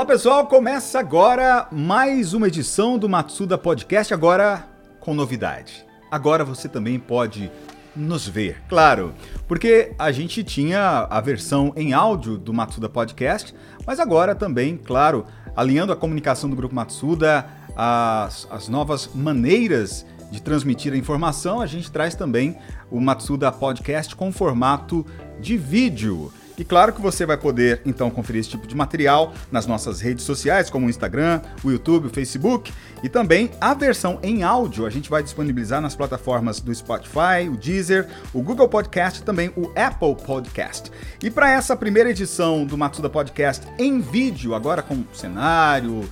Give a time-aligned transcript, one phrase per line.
[0.00, 4.66] Olá pessoal, começa agora mais uma edição do Matsuda Podcast, agora
[4.98, 5.84] com novidade.
[6.10, 7.52] Agora você também pode
[7.94, 9.12] nos ver, claro,
[9.46, 13.54] porque a gente tinha a versão em áudio do Matsuda Podcast,
[13.86, 17.46] mas agora também, claro, alinhando a comunicação do Grupo Matsuda,
[17.76, 22.56] as, as novas maneiras de transmitir a informação, a gente traz também
[22.90, 25.04] o Matsuda Podcast com formato
[25.38, 26.32] de vídeo.
[26.60, 30.26] E claro que você vai poder então conferir esse tipo de material nas nossas redes
[30.26, 32.70] sociais, como o Instagram, o YouTube, o Facebook,
[33.02, 37.56] e também a versão em áudio a gente vai disponibilizar nas plataformas do Spotify, o
[37.56, 40.92] Deezer, o Google Podcast e também o Apple Podcast.
[41.22, 46.06] E para essa primeira edição do Matsuda Podcast em vídeo, agora com cenário,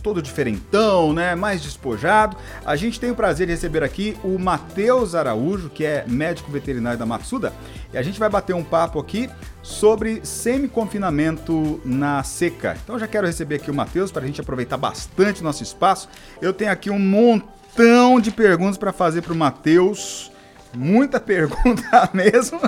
[0.00, 1.34] todo diferentão, né?
[1.34, 2.36] Mais despojado.
[2.64, 6.98] A gente tem o prazer de receber aqui o Matheus Araújo, que é médico veterinário
[6.98, 7.52] da Matsuda,
[7.92, 9.28] e a gente vai bater um papo aqui
[9.62, 12.76] sobre semi-confinamento na seca.
[12.82, 16.08] Então já quero receber aqui o Matheus para a gente aproveitar bastante nosso espaço.
[16.40, 20.30] Eu tenho aqui um montão de perguntas para fazer para o Matheus.
[20.74, 22.60] Muita pergunta mesmo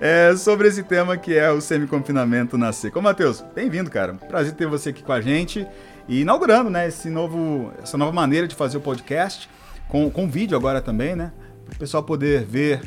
[0.00, 2.98] é, sobre esse tema que é o semi-confinamento na seca.
[2.98, 4.14] Ô, Matheus, bem-vindo, cara.
[4.14, 5.66] Prazer ter você aqui com a gente
[6.08, 9.48] e inaugurando né, esse novo, essa nova maneira de fazer o podcast,
[9.88, 11.32] com, com vídeo agora também, né?
[11.64, 12.82] Para o pessoal poder ver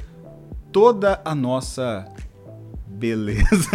[0.72, 2.06] toda a nossa
[2.86, 3.70] beleza.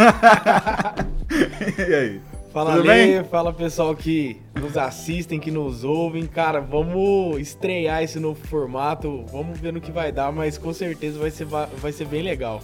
[1.77, 2.21] e aí?
[2.53, 3.23] Fala Tudo Lê, bem?
[3.23, 6.27] fala pessoal que nos assistem, que nos ouvem.
[6.27, 11.17] Cara, vamos estrear esse novo formato, vamos ver no que vai dar, mas com certeza
[11.17, 12.61] vai ser, vai ser bem legal.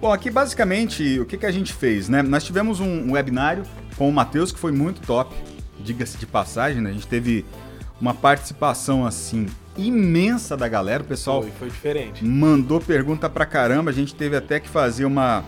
[0.00, 2.22] Bom, aqui basicamente o que, que a gente fez, né?
[2.22, 3.64] Nós tivemos um, um webinário
[3.96, 5.32] com o Matheus que foi muito top
[5.82, 6.90] diga-se de passagem, né?
[6.90, 7.44] A gente teve
[8.00, 12.24] uma participação assim imensa da galera, o pessoal foi, foi diferente.
[12.24, 15.44] Mandou pergunta pra caramba, a gente teve até que fazer uma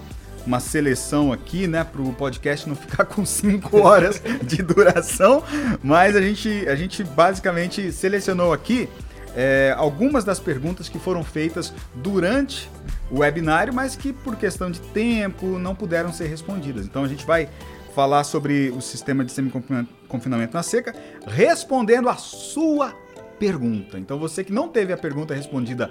[0.46, 5.42] uma seleção aqui, né, para o podcast não ficar com 5 horas de duração,
[5.82, 8.88] mas a gente, a gente basicamente selecionou aqui
[9.34, 12.70] é, algumas das perguntas que foram feitas durante
[13.11, 16.86] o webinário, mas que por questão de tempo não puderam ser respondidas.
[16.86, 17.48] Então a gente vai
[17.94, 20.94] falar sobre o sistema de semi-confinamento na seca,
[21.27, 22.92] respondendo a sua
[23.38, 23.98] pergunta.
[23.98, 25.90] Então, você que não teve a pergunta respondida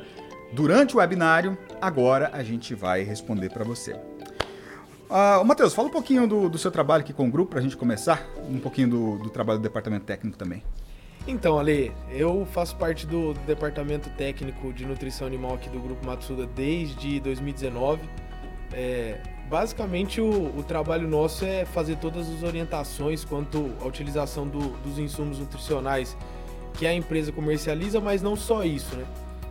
[0.52, 3.94] durante o webinário, agora a gente vai responder para você.
[3.94, 7.62] Uh, Matheus, fala um pouquinho do, do, seu trabalho aqui com o grupo para a
[7.62, 10.64] gente começar, um pouquinho do, do, trabalho do departamento técnico também.
[11.28, 16.46] Então, Ale, eu faço parte do, departamento técnico de nutrição animal aqui do Grupo Matsuda
[16.48, 18.02] desde 2019.
[18.74, 19.22] É,
[19.54, 24.98] basicamente o, o, trabalho nosso é fazer todas as orientações quanto à utilização do, dos
[24.98, 26.18] insumos nutricionais
[26.74, 29.06] que a empresa comercializa, mas não só isso, né?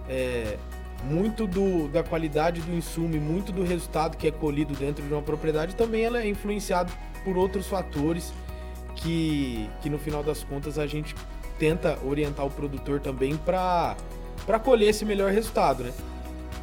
[0.08, 0.58] É,
[1.04, 5.12] muito do, da qualidade do insumo e muito do resultado que é colhido dentro de
[5.12, 6.92] uma propriedade também ela é influenciado
[7.22, 8.32] por outros fatores
[8.96, 11.14] que, que no final das contas a gente
[11.60, 13.94] tenta orientar o produtor também para
[14.64, 15.92] colher esse melhor resultado, né?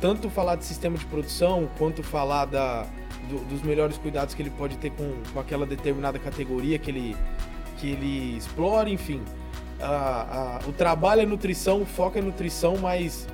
[0.02, 2.86] Tanto falar de sistema de produção quanto falar da,
[3.28, 7.18] do, dos melhores cuidados que ele pode ter com, com aquela determinada categoria que ele,
[7.78, 9.22] que ele explora, enfim.
[9.82, 13.28] A, a, o trabalho é nutrição, o foco é nutrição, mas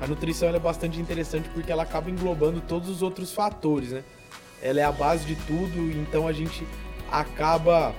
[0.00, 4.02] a nutrição é bastante interessante porque ela acaba englobando todos os outros fatores, né?
[4.62, 6.66] Ela é a base de tudo, então a gente
[7.10, 7.94] acaba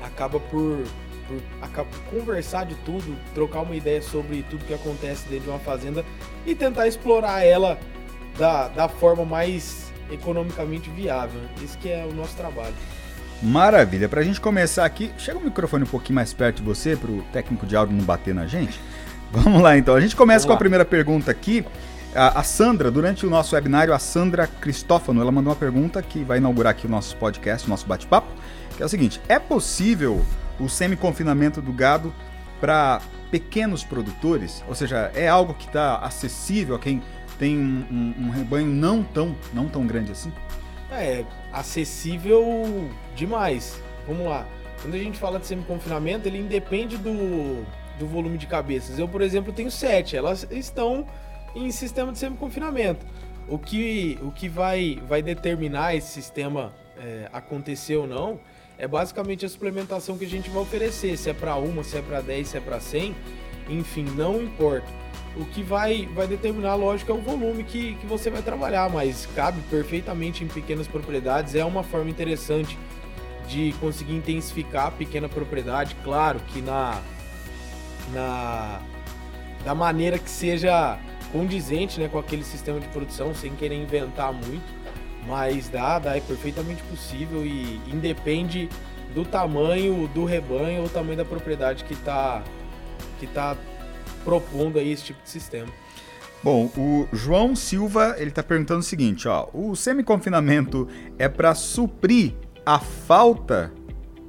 [0.00, 0.84] acaba por,
[1.26, 5.58] por, acaba conversar de tudo, trocar uma ideia sobre tudo que acontece dentro de uma
[5.58, 6.04] fazenda
[6.46, 7.78] e tentar explorar ela
[8.38, 11.40] da, da forma mais economicamente viável.
[11.62, 12.74] Esse que é o nosso trabalho.
[13.42, 14.08] Maravilha.
[14.08, 17.10] Para a gente começar aqui, chega o microfone um pouquinho mais perto de você para
[17.10, 18.80] o técnico de áudio não bater na gente.
[19.30, 19.94] Vamos lá então.
[19.94, 21.64] A gente começa com a primeira pergunta aqui.
[22.14, 26.24] A, a, Sandra, durante o nosso webinário, a Sandra Cristófano, ela mandou uma pergunta que
[26.24, 28.28] vai inaugurar aqui o nosso podcast, o nosso bate-papo,
[28.76, 30.24] que é o seguinte: é possível
[30.58, 32.12] o semi-confinamento do gado
[32.60, 34.64] para pequenos produtores?
[34.66, 37.02] Ou seja, é algo que está acessível a quem
[37.38, 40.32] tem um, um, um, rebanho não tão, não tão grande assim?
[40.90, 43.80] É, acessível demais.
[44.06, 44.46] Vamos lá.
[44.82, 47.64] Quando a gente fala de semi-confinamento, ele independe do,
[47.98, 48.98] do volume de cabeças.
[48.98, 50.16] Eu, por exemplo, tenho sete.
[50.16, 51.06] Elas estão
[51.54, 53.04] em sistema de semi-confinamento.
[53.48, 58.38] O que, o que vai, vai determinar esse sistema é, acontecer ou não
[58.78, 61.16] é basicamente a suplementação que a gente vai oferecer.
[61.16, 63.14] Se é para uma, se é para 10, se é para 100,
[63.68, 64.86] enfim, não importa.
[65.38, 69.26] O que vai, vai determinar, lógico, é o volume que, que você vai trabalhar, mas
[69.36, 71.54] cabe perfeitamente em pequenas propriedades.
[71.54, 72.76] É uma forma interessante
[73.46, 75.96] de conseguir intensificar a pequena propriedade.
[76.02, 77.00] Claro que na,
[78.12, 78.80] na
[79.64, 80.98] da maneira que seja
[81.32, 84.66] condizente né, com aquele sistema de produção, sem querer inventar muito,
[85.26, 88.68] mas dá, dá, é perfeitamente possível e independe
[89.14, 92.42] do tamanho do rebanho ou tamanho da propriedade que está
[93.18, 93.56] que tá
[94.24, 95.68] propondo aí esse tipo de sistema.
[96.42, 100.86] Bom, o João Silva ele está perguntando o seguinte, ó, o semi-confinamento
[101.18, 102.34] é para suprir
[102.64, 103.72] a falta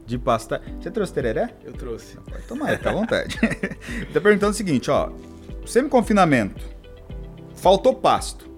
[0.06, 0.62] de pasta.
[0.80, 1.54] Você trouxe tereré?
[1.64, 2.18] Eu trouxe.
[2.18, 3.40] Pode tomar, fica à vontade.
[4.08, 5.12] está perguntando o seguinte, ó,
[5.66, 6.66] semi-confinamento,
[7.54, 8.50] faltou pasto,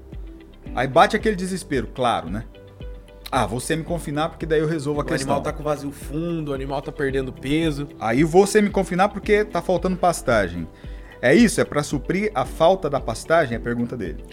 [0.74, 2.46] aí bate aquele desespero, claro, né?
[3.30, 5.30] Ah, vou semi-confinar porque daí eu resolvo a o questão.
[5.30, 7.88] O animal tá com vazio fundo, o animal tá perdendo peso.
[7.98, 10.68] Aí vou semi-confinar porque tá faltando pastagem.
[11.22, 11.62] É isso?
[11.62, 13.56] É para suprir a falta da pastagem?
[13.56, 14.24] É a pergunta dele.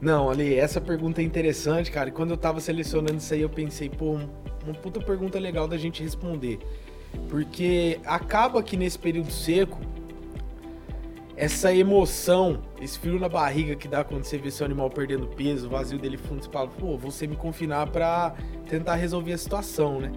[0.00, 2.10] Não, Ali, essa pergunta é interessante, cara.
[2.10, 4.18] Quando eu tava selecionando isso aí, eu pensei, pô,
[4.64, 6.58] uma puta pergunta legal da gente responder.
[7.30, 9.80] Porque acaba que nesse período seco,
[11.36, 15.66] essa emoção, esse frio na barriga que dá quando você vê seu animal perdendo peso,
[15.66, 18.34] o vazio dele fundo, você fala, pô, vou me confinar para
[18.68, 20.12] tentar resolver a situação, né?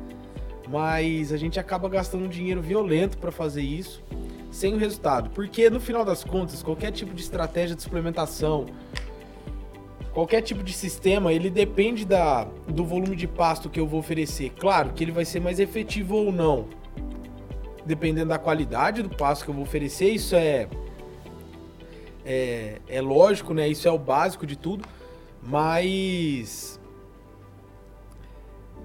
[0.67, 4.03] Mas a gente acaba gastando um dinheiro violento para fazer isso,
[4.51, 5.29] sem o resultado.
[5.31, 8.65] Porque no final das contas, qualquer tipo de estratégia de suplementação,
[10.13, 14.51] qualquer tipo de sistema, ele depende da, do volume de pasto que eu vou oferecer.
[14.59, 16.67] Claro que ele vai ser mais efetivo ou não,
[17.85, 20.09] dependendo da qualidade do pasto que eu vou oferecer.
[20.09, 20.67] Isso é
[22.25, 23.67] é, é lógico, né?
[23.67, 24.87] Isso é o básico de tudo,
[25.41, 26.79] mas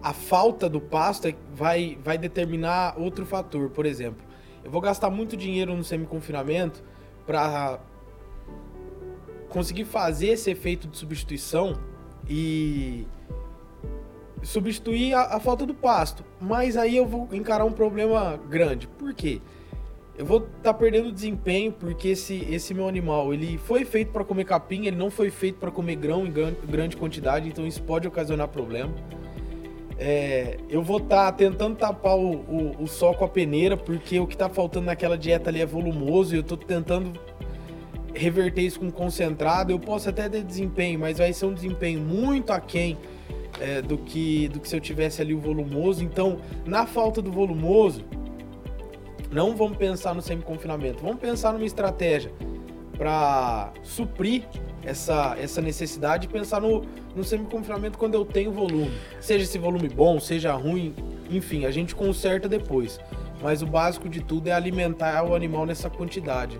[0.02, 3.68] a falta do pasto é, vai, vai determinar outro fator.
[3.68, 4.24] Por exemplo,
[4.64, 6.82] eu vou gastar muito dinheiro no semi-confinamento
[7.26, 7.78] para
[9.48, 11.78] conseguir fazer esse efeito de substituição
[12.28, 13.06] e
[14.42, 16.24] substituir a, a, falta do pasto.
[16.40, 18.86] Mas aí eu vou encarar um problema grande.
[18.86, 19.40] Por quê?
[20.16, 24.24] eu vou estar tá perdendo desempenho porque esse, esse meu animal ele foi feito para
[24.24, 26.32] comer capim, ele não foi feito para comer grão em
[26.68, 28.94] grande quantidade, então isso pode ocasionar problema.
[29.98, 34.18] É, eu vou estar tá tentando tapar o, o, o, sol com a peneira porque
[34.18, 37.12] o que está faltando naquela dieta ali é volumoso e eu estou tentando
[38.12, 39.72] reverter isso com concentrado.
[39.72, 42.98] Eu posso até ter desempenho, mas vai ser um desempenho muito aquém
[43.60, 46.02] é, do, que, do que se eu tivesse ali o volumoso.
[46.02, 48.04] Então, na falta do volumoso,
[49.30, 52.32] não vamos pensar no semi-confinamento, vamos pensar numa estratégia
[52.96, 54.44] para suprir
[54.84, 56.84] essa, essa necessidade e pensar no,
[57.14, 58.92] no semi-confinamento quando eu tenho volume.
[59.20, 60.94] Seja esse volume bom, seja ruim,
[61.30, 62.98] enfim, a gente conserta depois.
[63.42, 66.58] Mas o básico de tudo é alimentar o animal nessa quantidade.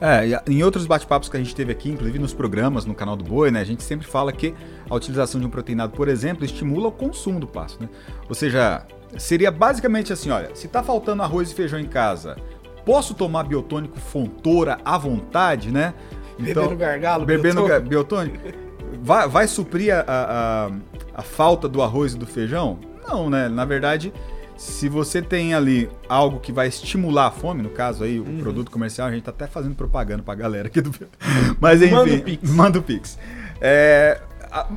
[0.00, 3.24] É, em outros bate-papos que a gente teve aqui, inclusive nos programas no canal do
[3.24, 4.54] Boi, né, a gente sempre fala que
[4.88, 7.82] a utilização de um proteinado, por exemplo, estimula o consumo do pasto.
[7.82, 7.88] Né?
[8.28, 8.86] Ou seja,
[9.16, 12.36] seria basicamente assim, olha, se tá faltando arroz e feijão em casa,
[12.84, 15.92] posso tomar biotônico Fontoura à vontade, né?
[16.38, 17.88] Então, bebendo gargalo, bebendo biotônico.
[17.88, 18.68] biotônico
[19.02, 20.70] vai, vai suprir a, a,
[21.14, 22.78] a falta do arroz e do feijão?
[23.06, 23.48] Não, né?
[23.48, 24.12] Na verdade,
[24.56, 28.38] se você tem ali algo que vai estimular a fome, no caso aí, o uhum.
[28.38, 30.92] produto comercial, a gente tá até fazendo propaganda pra galera aqui do.
[31.60, 32.50] Mas enfim, manda o Pix.
[32.50, 33.18] Manda o Pix.
[33.60, 34.20] É,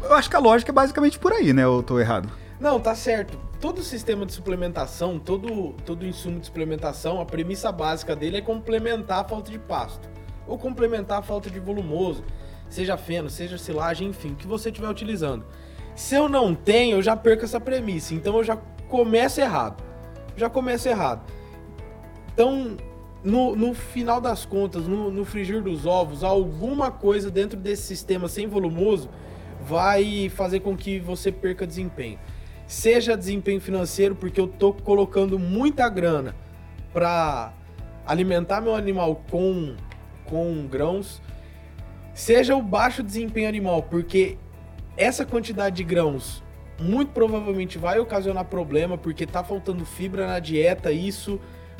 [0.03, 1.63] eu acho que a lógica é basicamente por aí, né?
[1.63, 2.29] Eu tô errado.
[2.59, 3.37] Não, tá certo.
[3.59, 9.19] Todo sistema de suplementação, todo, todo insumo de suplementação, a premissa básica dele é complementar
[9.19, 10.07] a falta de pasto.
[10.51, 12.23] Ou complementar a falta de volumoso,
[12.69, 15.45] seja feno, seja silagem, enfim, que você estiver utilizando.
[15.95, 18.13] Se eu não tenho, eu já perco essa premissa.
[18.13, 18.57] Então eu já
[18.89, 19.83] começo errado.
[20.35, 21.21] Já começo errado.
[22.33, 22.77] Então,
[23.23, 28.27] no, no final das contas, no, no frigir dos ovos, alguma coisa dentro desse sistema
[28.27, 29.09] sem volumoso
[29.61, 32.19] vai fazer com que você perca desempenho
[32.71, 36.33] seja desempenho financeiro, porque eu tô colocando muita grana
[36.93, 37.51] para
[38.07, 39.75] alimentar meu animal com,
[40.31, 41.21] com grãos,
[42.13, 44.37] seja o baixo desempenho animal, porque
[44.95, 46.41] essa quantidade de grãos
[46.79, 51.37] muito provavelmente vai ocasionar problema, porque tá faltando fibra na dieta, isso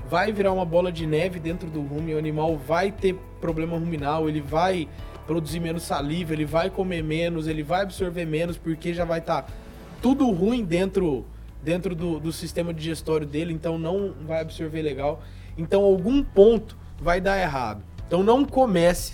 [0.10, 4.28] vai virar uma bola de neve dentro do rumen, o animal vai ter problema ruminal,
[4.28, 4.90] ele vai
[5.26, 9.44] produzir menos saliva, ele vai comer menos, ele vai absorver menos, porque já vai estar
[9.44, 9.54] tá
[10.02, 11.26] tudo ruim dentro,
[11.64, 15.24] dentro do, do sistema digestório dele, então não vai absorver legal.
[15.58, 17.82] Então algum ponto vai dar errado.
[18.12, 19.14] Então não comece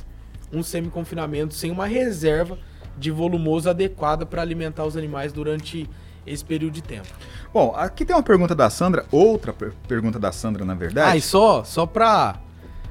[0.51, 2.57] um semi-confinamento sem uma reserva
[2.97, 5.87] de volumoso adequada para alimentar os animais durante
[6.25, 7.07] esse período de tempo.
[7.53, 11.11] Bom, aqui tem uma pergunta da Sandra, outra per pergunta da Sandra, na verdade.
[11.11, 12.39] Ah, e só, só para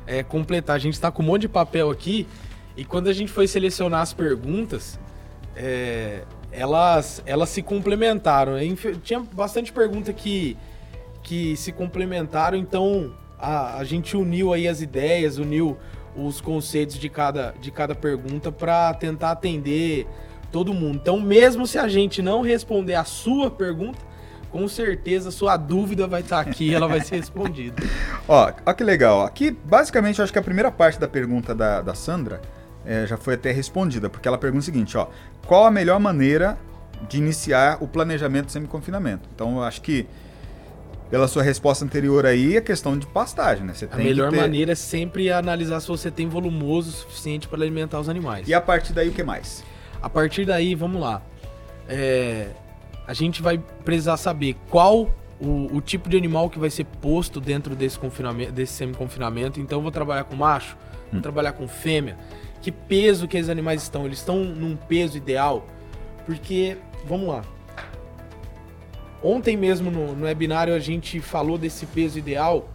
[0.06, 2.24] é, completar, a gente está com um monte de papel aqui
[2.76, 5.00] e quando a gente foi selecionar as perguntas,
[5.56, 6.22] é,
[6.52, 8.52] elas, elas se complementaram.
[9.02, 10.56] Tinha bastante pergunta que,
[11.24, 15.76] que se complementaram, então a, a gente uniu aí as ideias, uniu
[16.16, 20.06] os conceitos de cada, de cada pergunta para tentar atender
[20.50, 20.98] todo mundo.
[21.02, 23.98] Então, mesmo se a gente não responder a sua pergunta,
[24.50, 27.82] com certeza sua dúvida vai estar aqui, ela vai ser respondida.
[28.26, 29.22] ó, ó que legal.
[29.24, 32.40] Aqui, basicamente, acho que a primeira parte da pergunta da, da Sandra
[32.84, 35.08] é, já foi até respondida, porque ela pergunta o seguinte, ó,
[35.46, 36.56] qual a melhor maneira
[37.08, 39.28] de iniciar o planejamento semi-confinamento?
[39.34, 40.06] Então, eu acho que
[41.10, 43.74] pela sua resposta anterior aí, a questão de pastagem, né?
[43.74, 44.36] Você a melhor ter...
[44.36, 48.48] maneira é sempre analisar se você tem volumoso suficiente para alimentar os animais.
[48.48, 49.64] E a partir daí o que mais?
[50.02, 51.22] A partir daí, vamos lá.
[51.88, 52.48] É,
[53.06, 55.10] a gente vai precisar saber qual
[55.40, 59.60] o, o, tipo de animal que vai ser posto dentro desse confinamento, desse semi-confinamento.
[59.60, 61.14] Então, eu vou trabalhar com macho, hum.
[61.14, 62.16] vou trabalhar com fêmea.
[62.60, 64.06] Que peso que esses animais estão?
[64.06, 65.66] Eles estão num peso ideal?
[66.24, 67.44] Porque, vamos lá,
[69.22, 72.68] Ontem mesmo no, no webinário a gente falou desse peso ideal.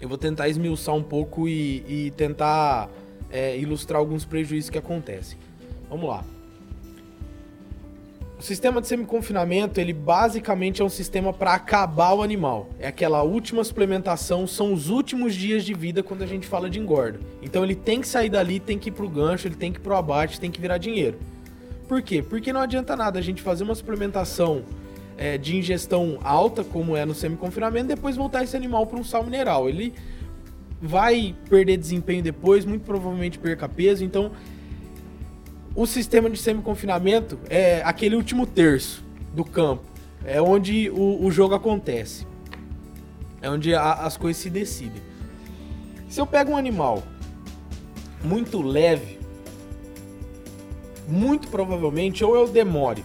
[0.00, 2.88] Eu vou tentar esmiuçar um pouco e, e tentar
[3.30, 5.38] é, ilustrar alguns prejuízos que acontecem.
[5.88, 6.24] Vamos lá.
[8.38, 12.70] O sistema de semi-confinamento, ele basicamente é um sistema para acabar o animal.
[12.78, 16.78] É aquela última suplementação, são os últimos dias de vida quando a gente fala de
[16.78, 17.20] engorda.
[17.42, 19.82] Então ele tem que sair dali, tem que ir pro gancho, ele tem que ir
[19.82, 21.18] pro abate, tem que virar dinheiro.
[21.86, 22.22] Por quê?
[22.22, 24.64] Porque não adianta nada a gente fazer uma suplementação
[25.20, 29.22] é, de ingestão alta, como é no semi-confinamento, depois voltar esse animal para um sal
[29.22, 29.68] mineral.
[29.68, 29.92] Ele
[30.80, 34.02] vai perder desempenho depois, muito provavelmente perca peso.
[34.02, 34.32] Então,
[35.76, 39.84] o sistema de semi-confinamento é aquele último terço do campo.
[40.24, 42.26] É onde o, o jogo acontece.
[43.42, 45.02] É onde a, as coisas se decidem.
[46.08, 47.02] Se eu pego um animal
[48.24, 49.18] muito leve,
[51.06, 53.04] muito provavelmente ou eu demore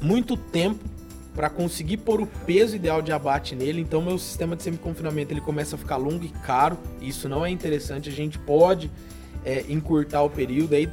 [0.00, 0.93] muito tempo
[1.34, 3.80] para conseguir pôr o peso ideal de abate nele.
[3.80, 6.78] Então meu sistema de semi-confinamento ele começa a ficar longo e caro.
[7.00, 8.08] Isso não é interessante.
[8.08, 8.90] A gente pode
[9.44, 10.88] é, encurtar o período aí.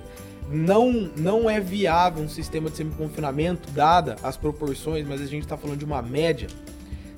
[0.50, 5.56] Não, não é viável um sistema de semi-confinamento, dada as proporções, mas a gente está
[5.56, 6.48] falando de uma média.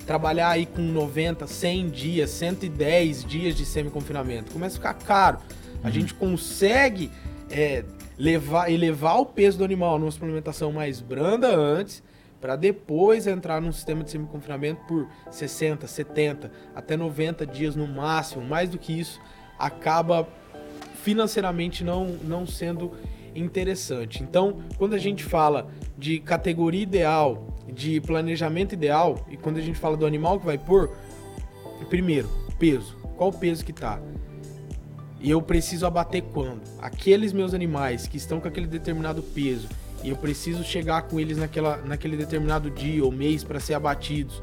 [0.06, 5.38] Trabalhar aí com 90, 100 dias, 110 dias de semi-confinamento começa a ficar caro.
[5.82, 5.92] A uhum.
[5.92, 7.10] gente consegue
[7.50, 7.84] é,
[8.18, 12.02] levar, elevar o peso do animal numa suplementação mais branda antes
[12.44, 18.44] para depois entrar num sistema de semi-confinamento por 60, 70, até 90 dias no máximo.
[18.44, 19.18] Mais do que isso,
[19.58, 20.28] acaba
[21.02, 22.92] financeiramente não, não sendo
[23.34, 24.22] interessante.
[24.22, 29.78] Então, quando a gente fala de categoria ideal, de planejamento ideal, e quando a gente
[29.78, 30.94] fala do animal que vai pôr,
[31.88, 32.94] primeiro, peso.
[33.16, 33.98] Qual o peso que tá?
[35.18, 36.60] E eu preciso abater quando?
[36.78, 39.66] Aqueles meus animais que estão com aquele determinado peso
[40.04, 44.38] e eu preciso chegar com eles naquela, naquele determinado dia ou mês para ser abatidos,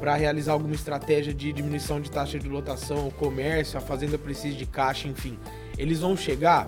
[0.00, 4.56] para realizar alguma estratégia de diminuição de taxa de lotação, o comércio, a fazenda precisa
[4.56, 5.38] de caixa, enfim.
[5.76, 6.66] Eles vão chegar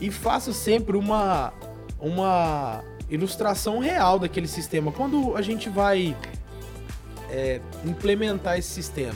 [0.00, 1.52] e faça sempre uma
[2.00, 4.90] uma ilustração real daquele sistema.
[4.92, 6.16] Quando a gente vai
[7.30, 9.14] é, implementar esse sistema,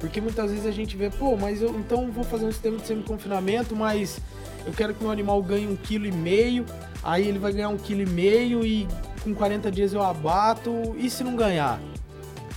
[0.00, 2.86] porque muitas vezes a gente vê, pô, mas eu então vou fazer um sistema de
[2.86, 4.20] semi-confinamento, mas
[4.66, 6.64] eu quero que meu animal ganhe um quilo e meio
[7.04, 8.88] Aí ele vai ganhar um quilo e meio e
[9.22, 10.96] com 40 dias eu abato.
[10.96, 11.78] E se não ganhar?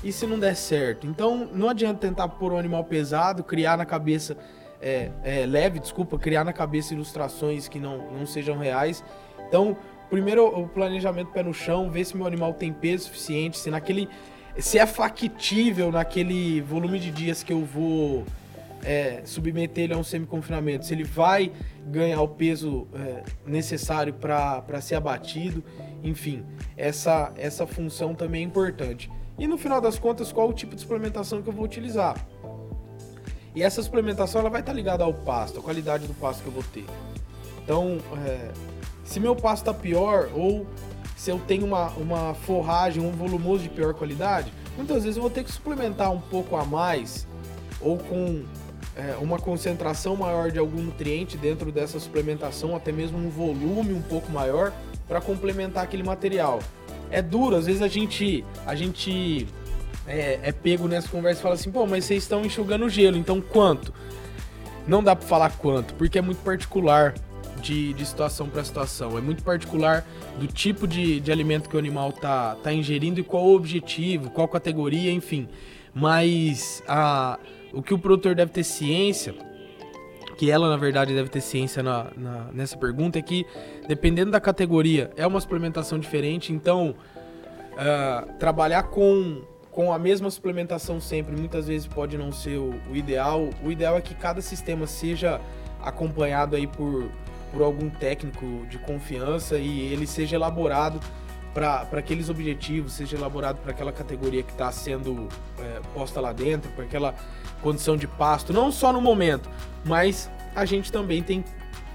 [0.04, 1.06] E se não der certo?
[1.06, 4.38] Então não adianta tentar pôr um animal pesado, criar na cabeça.
[4.82, 9.04] É, é, leve, desculpa, criar na cabeça ilustrações que não, não sejam reais.
[9.48, 9.76] Então,
[10.10, 14.08] primeiro o planejamento pé no chão, ver se meu animal tem peso suficiente, se naquele.
[14.58, 18.24] Se é factível naquele volume de dias que eu vou
[18.84, 21.52] é, submeter ele a um semi-confinamento, se ele vai
[21.86, 25.64] ganhar o peso é, necessário para ser abatido,
[26.04, 29.10] enfim, essa, essa função também é importante.
[29.38, 32.16] E no final das contas, qual o tipo de suplementação que eu vou utilizar?
[33.56, 36.54] E essa suplementação ela vai estar ligada ao pasto, a qualidade do pasto que eu
[36.54, 36.86] vou ter.
[37.64, 38.52] Então, é,
[39.04, 40.66] se meu pasto está pior ou
[41.16, 45.32] se eu tenho uma, uma forragem, um volumoso de pior qualidade, muitas vezes eu vou
[45.32, 47.28] ter que suplementar um pouco a mais
[47.82, 48.44] ou com
[48.98, 54.02] é, uma concentração maior de algum nutriente dentro dessa suplementação, até mesmo um volume um
[54.02, 54.74] pouco maior
[55.08, 56.60] para complementar aquele material.
[57.12, 59.48] É duro, às vezes a gente, a gente
[60.08, 63.40] é, é pego nessa conversa e fala assim, pô, mas vocês estão enxugando gelo, então
[63.40, 63.94] quanto?
[64.88, 67.14] Não dá para falar quanto, porque é muito particular
[67.62, 69.18] de, de situação para situação.
[69.18, 70.06] É muito particular
[70.40, 74.30] do tipo de, de alimento que o animal tá, tá ingerindo e qual o objetivo,
[74.30, 75.48] qual categoria, enfim.
[75.94, 77.40] Mas a,
[77.74, 79.34] o que o produtor deve ter ciência,
[80.38, 83.46] que ela na verdade deve ter ciência na, na, nessa pergunta, é que
[83.88, 86.96] dependendo da categoria é uma suplementação diferente, então
[87.74, 92.96] uh, trabalhar com, com a mesma suplementação sempre muitas vezes pode não ser o, o,
[92.96, 93.50] ideal.
[93.64, 95.42] O ideal é que cada sistema seja
[95.82, 97.10] acompanhado aí por,
[97.52, 101.00] por algum técnico de confiança e ele seja elaborado
[101.54, 105.28] para aqueles objetivos, seja elaborado para aquela categoria que está sendo
[105.60, 107.16] é, posta lá dentro, para aquela
[107.68, 109.50] condição de pasto, não só no momento,
[109.84, 111.44] mas a gente também tem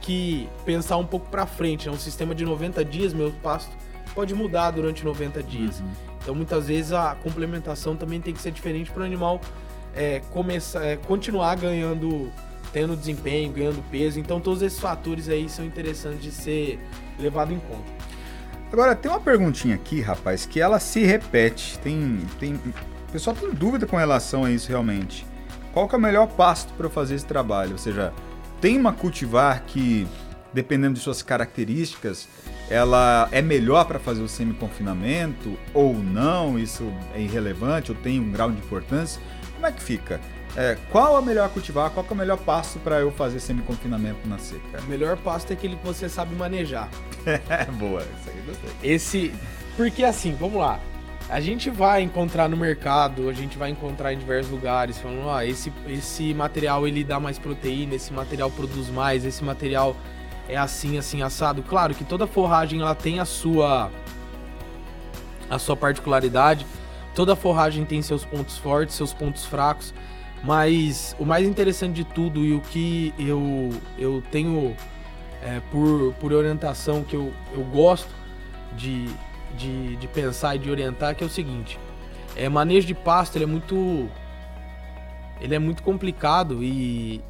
[0.03, 1.89] que pensar um pouco para frente.
[1.89, 3.71] É um sistema de 90 dias, meu pasto
[4.15, 5.81] pode mudar durante 90 dias.
[5.81, 5.87] Uhum.
[6.21, 9.41] Então muitas vezes a complementação também tem que ser diferente para o animal
[9.95, 12.31] é, começar, é, continuar ganhando,
[12.71, 14.21] tendo desempenho, ganhando peso.
[14.21, 16.79] Então todos esses fatores aí são interessantes de ser
[17.19, 17.91] levado em conta.
[18.71, 21.79] Agora, tem uma perguntinha aqui, rapaz, que ela se repete.
[21.79, 25.32] Tem, tem, o pessoal tem dúvida com relação a isso realmente.
[25.73, 27.73] Qual que é o melhor pasto para eu fazer esse trabalho?
[27.73, 28.13] Ou seja,
[28.61, 30.07] tem uma cultivar que,
[30.53, 32.29] dependendo de suas características,
[32.69, 36.59] ela é melhor para fazer o semi-confinamento ou não?
[36.59, 39.21] Isso é irrelevante ou tem um grau de importância?
[39.55, 40.21] Como é que fica?
[40.55, 41.91] É, qual a melhor cultivar?
[41.91, 44.81] Qual é o melhor pasto para eu fazer semi-confinamento na seca?
[44.81, 46.91] O melhor pasto é aquele que você sabe manejar.
[47.79, 48.71] Boa, isso aí gostei.
[48.83, 49.33] Esse.
[49.77, 50.79] Porque assim, vamos lá.
[51.29, 55.47] A gente vai encontrar no mercado, a gente vai encontrar em diversos lugares, falando, ah,
[55.47, 59.97] esse, esse material ele dá mais proteína, esse material produz mais, esse material
[60.49, 61.63] é assim, assim, assado.
[61.63, 63.91] Claro que toda forragem ela tem a sua
[65.49, 66.67] a sua particularidade.
[67.15, 69.93] Toda forragem tem seus pontos fortes, seus pontos fracos.
[70.43, 74.75] Mas o mais interessante de tudo e o que eu, eu tenho
[75.43, 78.11] é, por, por orientação que eu, eu gosto
[78.77, 79.09] de,
[79.57, 81.79] de, de pensar e de orientar que é o seguinte:
[82.37, 84.09] é, manejo de pasto ele é muito
[85.41, 87.21] ele é muito complicado e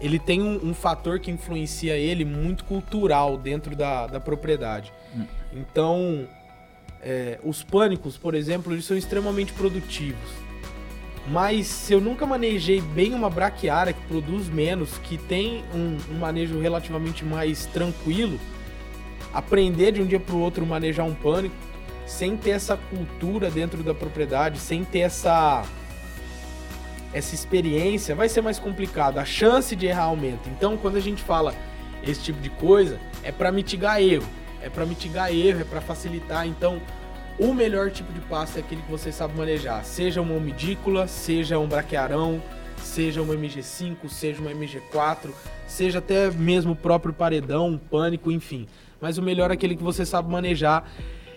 [0.00, 4.92] ele tem um, um fator que influencia ele muito cultural dentro da, da propriedade.
[5.14, 5.24] Hum.
[5.52, 6.26] Então,
[7.02, 10.30] é, os pânicos, por exemplo, eles são extremamente produtivos.
[11.28, 16.18] Mas se eu nunca manejei bem uma braquiária que produz menos, que tem um, um
[16.18, 18.40] manejo relativamente mais tranquilo,
[19.32, 21.54] aprender de um dia para o outro manejar um pânico,
[22.10, 25.64] sem ter essa cultura dentro da propriedade, sem ter essa
[27.12, 29.18] essa experiência, vai ser mais complicado.
[29.18, 30.48] A chance de errar aumenta.
[30.48, 31.54] Então, quando a gente fala
[32.04, 34.26] esse tipo de coisa, é para mitigar erro,
[34.62, 36.46] é para mitigar erro, é para facilitar.
[36.46, 36.80] Então,
[37.38, 41.58] o melhor tipo de pasto é aquele que você sabe manejar, seja uma umidícula, seja
[41.58, 42.40] um braquearão,
[42.76, 45.30] seja uma MG5, seja uma MG4,
[45.66, 48.68] seja até mesmo o próprio paredão, um pânico, enfim.
[49.00, 50.88] Mas o melhor é aquele que você sabe manejar.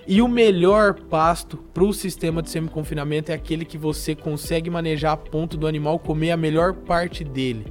[0.06, 5.14] E o melhor pasto para o sistema de semi-confinamento é aquele que você consegue manejar
[5.14, 7.66] a ponto do animal comer a melhor parte dele.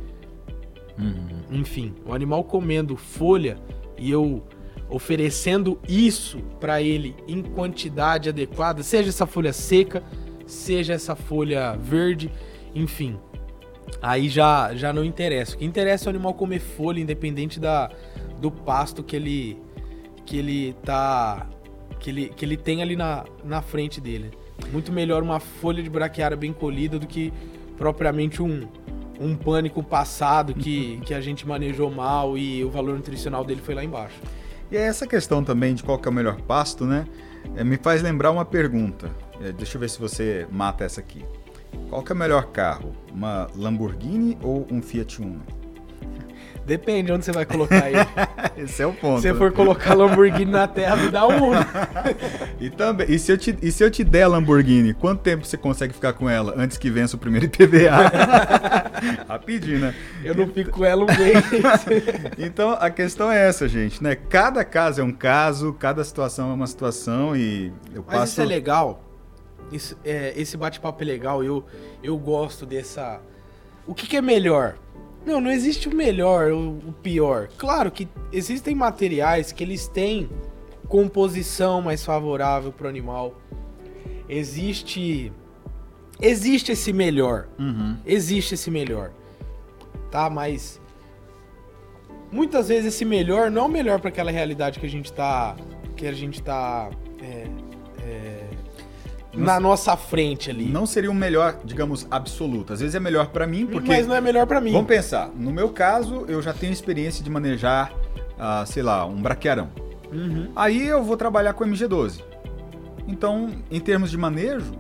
[0.99, 1.61] Uhum.
[1.61, 3.57] Enfim, o animal comendo folha
[3.99, 4.43] e eu
[4.89, 10.03] oferecendo isso para ele em quantidade adequada, seja essa folha seca,
[10.47, 12.31] seja essa folha verde,
[12.75, 13.19] enfim.
[14.01, 15.55] Aí já, já não interessa.
[15.55, 17.91] O que interessa é o animal comer folha, independente da,
[18.41, 19.59] do pasto que ele
[20.25, 21.49] que ele tá
[22.03, 24.33] que ele, que ele tem ali na, na frente dele.
[24.73, 27.33] Muito melhor uma folha de braquiária bem colhida do que
[27.79, 28.69] propriamente um,
[29.21, 33.75] um pânico passado que, que a gente manejou mal e o valor nutricional dele foi
[33.75, 34.17] lá embaixo.
[34.71, 37.07] E essa questão também de qual é o melhor pasto, né?
[37.55, 39.09] É, me faz lembrar uma pergunta.
[39.41, 41.25] É, deixa eu ver se você mata essa aqui.
[41.89, 42.93] Qual é o melhor carro?
[43.13, 45.62] Uma Lamborghini ou um Fiat Uno?
[46.65, 47.99] Depende onde você vai colocar ele.
[48.57, 49.21] Esse é o ponto.
[49.21, 51.53] Se você for colocar Lamborghini na terra, me dá um
[52.61, 55.45] e, também, e, se eu te, e se eu te der a Lamborghini, quanto tempo
[55.45, 57.91] você consegue ficar com ela antes que vença o primeiro IPVA?
[59.29, 59.95] Rapidinho, né?
[60.23, 61.45] Eu não fico com ela um mês.
[62.39, 64.15] então a questão é essa, gente, né?
[64.15, 68.19] Cada caso é um caso, cada situação é uma situação e eu passo...
[68.19, 69.05] Mas isso é legal.
[69.73, 71.43] Isso, é, esse bate-papo é legal.
[71.43, 71.65] Eu,
[72.03, 73.21] eu gosto dessa...
[73.85, 74.77] O que, que é melhor?
[75.25, 77.49] Não, não existe o melhor ou o pior.
[77.57, 80.29] Claro que existem materiais que eles têm
[80.89, 83.35] composição mais favorável para o animal.
[84.29, 85.33] Existe
[86.21, 87.49] existe esse melhor.
[87.59, 87.97] Uhum.
[88.05, 89.13] Existe esse melhor.
[90.11, 90.81] Tá, mas
[92.31, 95.57] muitas vezes esse melhor não é o melhor para aquela realidade que a gente tá
[95.97, 96.91] que a gente tá
[99.35, 100.67] na nossa frente ali.
[100.67, 102.73] Não seria um melhor, digamos, absoluto.
[102.73, 103.89] Às vezes é melhor para mim, porque.
[103.89, 104.73] Mas não é melhor para mim.
[104.73, 105.31] Vamos pensar.
[105.35, 109.71] No meu caso, eu já tenho experiência de manejar, uh, sei lá, um braquearão.
[110.13, 110.53] Uhum.
[110.55, 112.23] Aí eu vou trabalhar com MG12.
[113.09, 114.73] Então, em termos de manejo,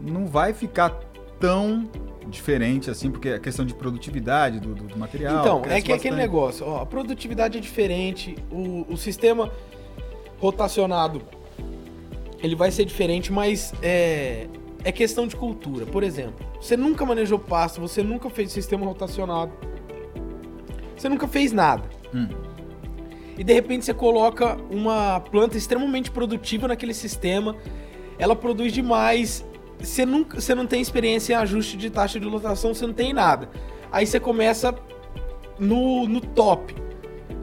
[0.00, 0.90] não vai ficar
[1.38, 1.88] tão
[2.28, 5.40] diferente assim, porque a questão de produtividade do, do material.
[5.40, 9.50] Então, é que é aquele negócio, ó, a produtividade é diferente, o, o sistema
[10.38, 11.22] rotacionado
[12.42, 14.46] ele vai ser diferente, mas é,
[14.84, 15.86] é questão de cultura.
[15.86, 19.52] Por exemplo, você nunca manejou pasto, você nunca fez sistema rotacionado,
[20.96, 21.96] você nunca fez nada.
[22.14, 22.28] Hum.
[23.36, 27.56] e de repente você coloca uma planta extremamente produtiva naquele sistema,
[28.18, 29.44] ela produz demais,
[29.78, 33.12] você, nunca, você não tem experiência em ajuste de taxa de lotação, você não tem
[33.12, 33.50] nada.
[33.92, 34.74] Aí você começa
[35.58, 36.74] no, no top.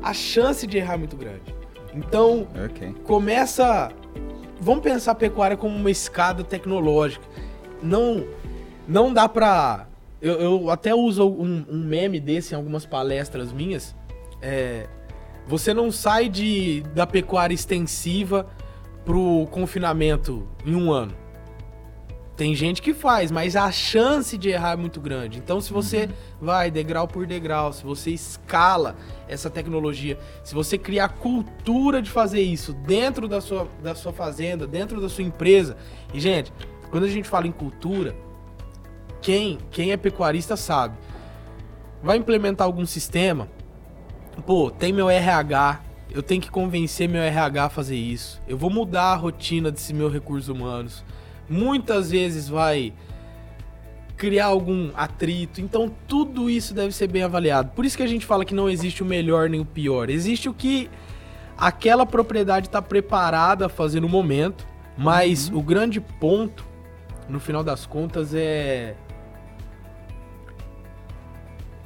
[0.01, 1.55] A chance de errar é muito grande.
[1.93, 2.93] Então, okay.
[3.03, 3.91] começa.
[4.63, 7.25] Vamos pensar a pecuária como uma escada tecnológica.
[7.81, 8.25] Não,
[8.87, 9.87] não dá pra.
[10.21, 13.93] Eu, eu até uso um, um, meme desse em algumas palestras minhas.
[14.41, 14.87] É,
[15.45, 18.47] você não sai de, da pecuária extensiva
[19.03, 21.13] pro confinamento em um ano.
[22.35, 25.37] Tem gente que faz, mas a chance de errar é muito grande.
[25.37, 26.11] Então, se você uhum.
[26.41, 28.95] vai degrau por degrau, se você escala
[29.27, 34.65] essa tecnologia, se você criar cultura de fazer isso dentro da sua, da sua fazenda,
[34.65, 35.77] dentro da sua empresa.
[36.11, 36.51] E, gente,
[36.89, 38.15] quando a gente fala em cultura,
[39.21, 40.97] quem, quem é pecuarista sabe.
[42.01, 43.47] Vai implementar algum sistema,
[44.45, 48.41] pô, tem meu RH, eu tenho que convencer meu RH a fazer isso.
[48.47, 51.03] Eu vou mudar a rotina desses meus recursos humanos
[51.53, 52.93] muitas vezes vai
[54.17, 55.61] criar algum atrito.
[55.61, 57.71] Então tudo isso deve ser bem avaliado.
[57.75, 60.09] Por isso que a gente fala que não existe o melhor nem o pior.
[60.09, 60.89] Existe o que
[61.57, 64.65] aquela propriedade está preparada a fazer no momento,
[64.97, 65.59] mas uhum.
[65.59, 66.65] o grande ponto,
[67.29, 68.95] no final das contas, é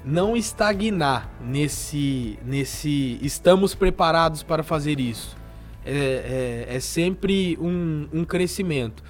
[0.04, 5.36] não estagnar nesse, nesse estamos preparados para fazer isso.
[5.86, 9.04] É, é, é sempre um, um crescimento.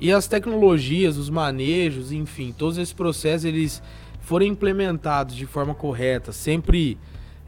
[0.00, 3.82] E as tecnologias, os manejos, enfim, todos esses processos eles
[4.20, 6.98] forem implementados de forma correta, sempre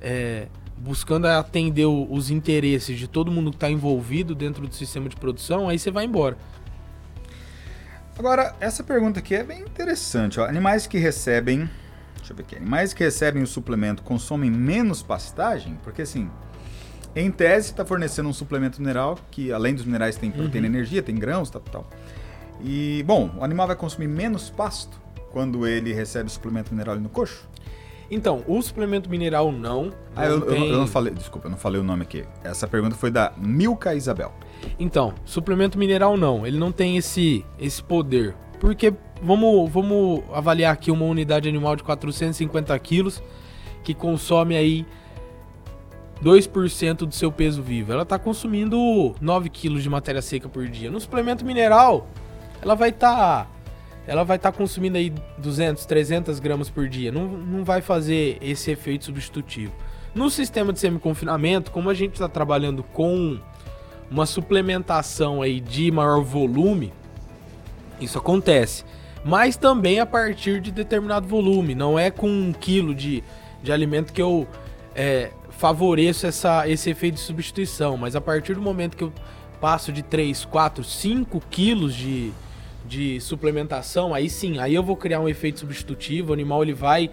[0.00, 5.16] é, buscando atender os interesses de todo mundo que está envolvido dentro do sistema de
[5.16, 6.36] produção, aí você vai embora.
[8.18, 10.40] Agora, essa pergunta aqui é bem interessante.
[10.40, 10.44] Ó.
[10.44, 11.68] Animais que recebem.
[12.16, 12.56] Deixa eu ver aqui.
[12.56, 15.78] Animais que recebem o suplemento consomem menos pastagem?
[15.82, 16.28] Porque assim,
[17.14, 20.74] em tese, está fornecendo um suplemento mineral que, além dos minerais, tem proteína uhum.
[20.74, 21.90] energia, tem grãos, tal, tal.
[22.62, 27.48] E, bom, o animal vai consumir menos pasto quando ele recebe suplemento mineral no coxo?
[28.10, 29.92] Então, o suplemento mineral não.
[30.16, 30.66] Ah, eu, tem...
[30.66, 32.24] eu, eu, não falei, desculpa, eu não falei o nome aqui.
[32.42, 34.32] Essa pergunta foi da Milka Isabel.
[34.78, 38.34] Então, suplemento mineral não, ele não tem esse, esse poder.
[38.58, 38.92] Porque
[39.22, 43.22] vamos, vamos avaliar aqui uma unidade animal de 450 quilos
[43.84, 44.84] que consome aí
[46.22, 47.92] 2% do seu peso vivo.
[47.92, 50.90] Ela está consumindo 9 quilos de matéria seca por dia.
[50.90, 52.08] No suplemento mineral,
[52.62, 53.46] ela vai estar tá,
[54.06, 57.12] ela vai estar tá consumindo aí 200, 300 gramas por dia.
[57.12, 59.72] Não, não vai fazer esse efeito substitutivo.
[60.14, 63.38] No sistema de semi-confinamento, como a gente está trabalhando com
[64.10, 66.92] uma suplementação aí de maior volume,
[68.00, 68.84] isso acontece.
[69.24, 71.74] Mas também a partir de determinado volume.
[71.74, 73.22] Não é com um quilo de,
[73.62, 74.48] de alimento que eu
[74.94, 77.96] é, favoreço essa, esse efeito de substituição.
[77.96, 79.12] Mas a partir do momento que eu
[79.60, 82.32] passo de 3, 4, 5 quilos de,
[82.90, 87.08] de suplementação, aí sim, aí eu vou criar um efeito substitutivo, o animal ele vai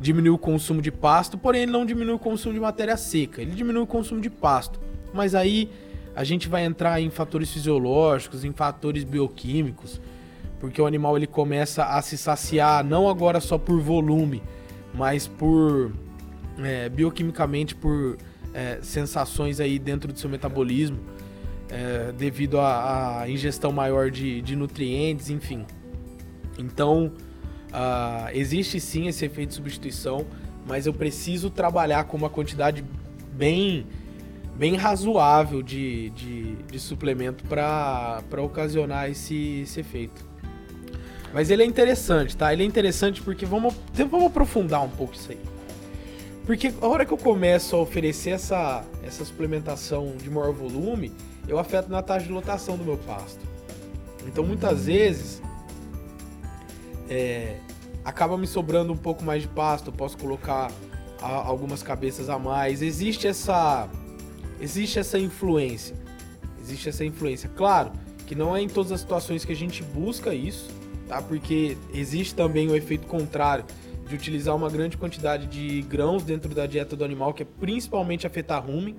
[0.00, 3.50] diminuir o consumo de pasto, porém ele não diminui o consumo de matéria seca, ele
[3.50, 4.80] diminui o consumo de pasto.
[5.12, 5.70] Mas aí
[6.16, 10.00] a gente vai entrar em fatores fisiológicos, em fatores bioquímicos,
[10.58, 14.42] porque o animal ele começa a se saciar não agora só por volume,
[14.94, 15.92] mas por
[16.62, 18.16] é, bioquimicamente por
[18.54, 20.98] é, sensações aí dentro do seu metabolismo
[21.74, 25.66] é, devido à ingestão maior de, de, nutrientes, enfim.
[26.56, 27.10] Então,
[27.70, 30.24] uh, existe sim esse efeito de substituição,
[30.68, 32.84] mas eu preciso trabalhar com uma quantidade
[33.32, 33.88] bem,
[34.54, 40.24] bem razoável de, de, de suplemento para ocasionar esse, esse efeito.
[41.32, 42.52] Mas ele é interessante, tá?
[42.52, 45.40] Ele é interessante porque vamos, vamos aprofundar um pouco isso aí.
[46.46, 51.10] Porque a hora que eu começo a oferecer essa, essa suplementação de maior volume,
[51.48, 53.40] eu afeto na taxa de lotação do meu pasto.
[54.26, 55.42] Então muitas vezes
[57.08, 57.56] é,
[58.04, 60.70] acaba me sobrando um pouco mais de pasto, eu posso colocar
[61.20, 62.82] a, algumas cabeças a mais.
[62.82, 63.88] Existe essa
[64.60, 65.96] existe essa influência.
[66.60, 67.50] Existe essa influência.
[67.54, 67.92] Claro
[68.26, 70.70] que não é em todas as situações que a gente busca isso,
[71.06, 71.20] tá?
[71.20, 73.64] Porque existe também o efeito contrário
[74.08, 78.26] de utilizar uma grande quantidade de grãos dentro da dieta do animal, que é principalmente
[78.26, 78.96] afetar rumen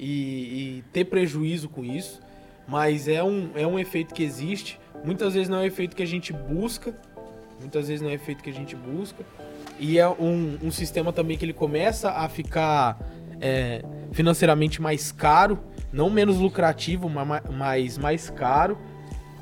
[0.00, 2.20] e, e, ter prejuízo com isso,
[2.66, 4.80] mas é um, é um efeito que existe.
[5.04, 6.98] Muitas vezes não é efeito que a gente busca,
[7.60, 9.22] muitas vezes não é efeito que a gente busca,
[9.78, 12.98] e é um, um sistema também que ele começa a ficar
[13.42, 15.58] é, financeiramente mais caro,
[15.92, 18.78] não menos lucrativo, mas mais caro.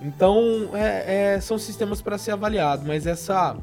[0.02, 3.56] Então é, é, são sistemas para ser avaliado, mas essa,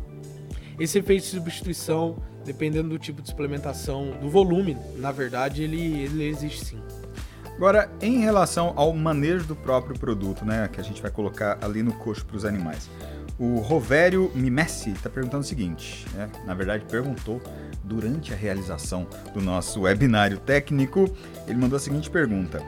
[0.79, 6.23] esse efeito de substituição dependendo do tipo de suplementação, do volume, na verdade, ele, ele
[6.27, 6.79] existe sim.
[7.55, 11.81] Agora, em relação ao manejo do próprio produto, né, que a gente vai colocar ali
[11.81, 12.89] no coxo para os animais.
[13.39, 17.41] O Rovério Mimessi está perguntando o seguinte, né, na verdade perguntou
[17.83, 21.05] durante a realização do nosso webinário técnico,
[21.47, 22.61] ele mandou a seguinte pergunta: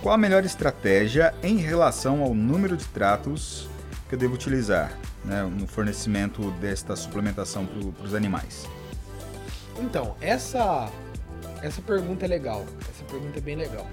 [0.00, 3.68] Qual a melhor estratégia em relação ao número de tratos
[4.08, 8.68] que eu devo utilizar né, no fornecimento desta suplementação para os animais?
[9.78, 10.90] Então, essa,
[11.62, 12.64] essa pergunta é legal.
[12.88, 13.86] Essa pergunta é bem legal.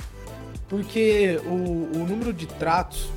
[0.68, 3.10] Porque o, o número de tratos,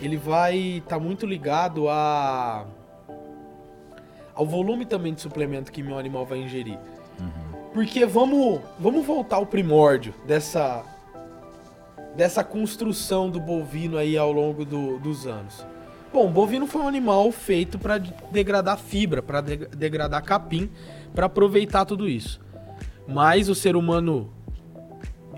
[0.00, 2.66] ele vai estar tá muito ligado a,
[4.34, 6.78] ao volume também de suplemento que meu animal vai ingerir.
[7.20, 7.70] Uhum.
[7.72, 10.84] Porque vamos, vamos voltar ao primórdio dessa,
[12.16, 15.64] dessa construção do bovino aí ao longo do, dos anos.
[16.12, 20.70] Bom, o bovino foi um animal feito para degradar fibra, para de, degradar capim,
[21.14, 22.40] para aproveitar tudo isso.
[23.06, 24.32] Mas o ser humano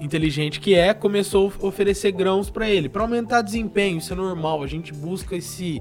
[0.00, 4.62] inteligente que é, começou a oferecer grãos para ele, para aumentar desempenho, isso é normal,
[4.62, 5.80] a gente busca esse,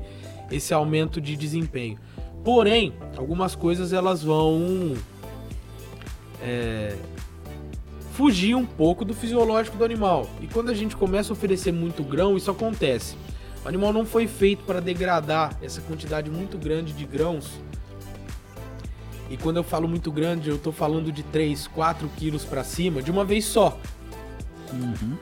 [0.51, 1.97] esse aumento de desempenho.
[2.43, 4.95] Porém, algumas coisas elas vão
[6.41, 6.95] é,
[8.13, 10.29] fugir um pouco do fisiológico do animal.
[10.41, 13.15] E quando a gente começa a oferecer muito grão, isso acontece.
[13.63, 17.49] O animal não foi feito para degradar essa quantidade muito grande de grãos.
[19.29, 23.01] E quando eu falo muito grande, eu estou falando de 3, 4 quilos para cima
[23.01, 23.77] de uma vez só.
[24.71, 25.17] Uhum.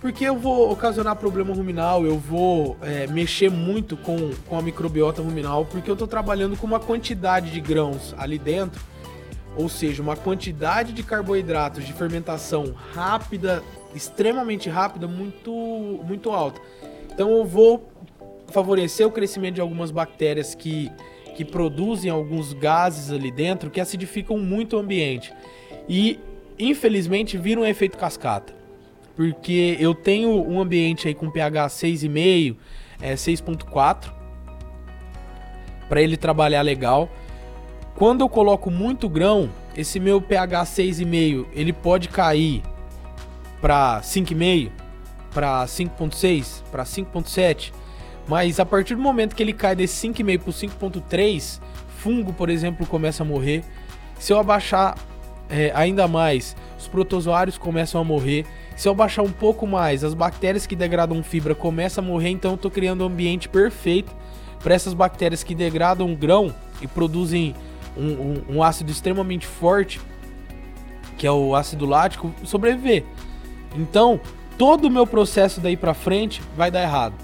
[0.00, 5.22] Porque eu vou ocasionar problema ruminal, eu vou é, mexer muito com, com a microbiota
[5.22, 8.82] ruminal, porque eu estou trabalhando com uma quantidade de grãos ali dentro,
[9.56, 13.62] ou seja, uma quantidade de carboidratos de fermentação rápida,
[13.94, 15.50] extremamente rápida, muito,
[16.04, 16.60] muito alta.
[17.10, 17.88] Então eu vou
[18.48, 20.92] favorecer o crescimento de algumas bactérias que,
[21.34, 25.32] que produzem alguns gases ali dentro que acidificam muito o ambiente.
[25.88, 26.18] E
[26.58, 28.54] infelizmente vira um efeito cascata.
[29.16, 32.56] Porque eu tenho um ambiente aí com pH 6,5,
[33.00, 34.12] é, 6.4
[35.88, 37.08] para ele trabalhar legal.
[37.94, 42.62] Quando eu coloco muito grão, esse meu pH 6,5, ele pode cair
[43.60, 44.70] para 5,5,
[45.32, 47.72] para 5.6, para 5.7,
[48.26, 51.60] mas a partir do momento que ele cai desse 5,5 para 5.3,
[51.98, 53.64] fungo, por exemplo, começa a morrer.
[54.18, 54.96] Se eu abaixar
[55.48, 58.46] é, ainda mais, os protozoários começam a morrer.
[58.76, 62.52] Se eu baixar um pouco mais, as bactérias que degradam fibra começam a morrer, então
[62.52, 64.12] eu estou criando um ambiente perfeito
[64.60, 67.54] para essas bactérias que degradam grão e produzem
[67.96, 70.00] um, um, um, ácido extremamente forte,
[71.16, 73.04] que é o ácido lático, sobreviver.
[73.76, 74.18] Então,
[74.58, 77.14] todo o meu processo daí para frente vai dar errado.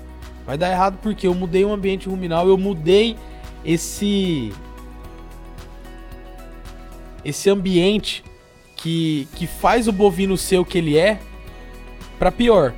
[0.46, 3.16] Vai dar errado porque eu mudei o ambiente ruminal, eu mudei
[3.64, 4.53] esse
[7.24, 8.24] esse ambiente
[8.76, 11.20] que, que faz o bovino ser o que ele é
[12.18, 12.74] para pior.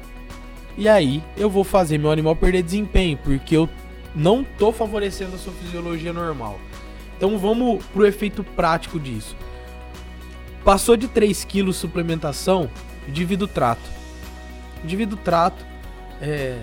[0.77, 3.69] E aí eu vou fazer meu animal perder desempenho, porque eu
[4.15, 6.59] não tô favorecendo a sua fisiologia normal.
[7.17, 9.37] Então vamos pro efeito prático disso.
[10.65, 12.69] Passou de 3 kg suplementação,
[13.09, 13.91] divida o trato.
[14.85, 15.65] Divida o trato,
[16.21, 16.59] é,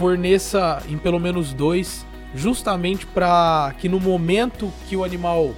[0.00, 5.54] forneça em pelo menos dois, justamente para que no momento que o animal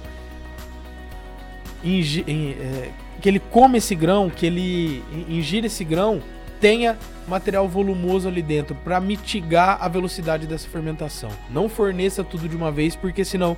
[1.81, 2.89] é,
[3.21, 6.21] que ele come esse grão, que ele ingira esse grão,
[6.59, 11.29] tenha material volumoso ali dentro para mitigar a velocidade dessa fermentação.
[11.49, 13.55] Não forneça tudo de uma vez, porque senão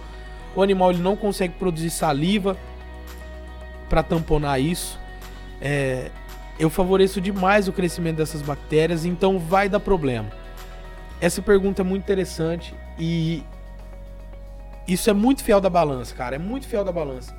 [0.55, 2.55] o animal ele não consegue produzir saliva
[3.89, 4.99] para tamponar isso.
[5.59, 6.11] É,
[6.59, 10.44] eu favoreço demais o crescimento dessas bactérias, então vai dar problema.
[11.21, 13.43] Essa pergunta é muito interessante e
[14.87, 16.35] isso é muito fiel da balança, cara.
[16.35, 17.35] É muito fiel da balança.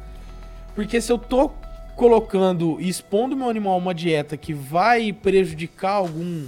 [0.75, 1.51] Porque se eu tô
[1.95, 6.47] colocando e expondo meu animal a uma dieta que vai prejudicar algum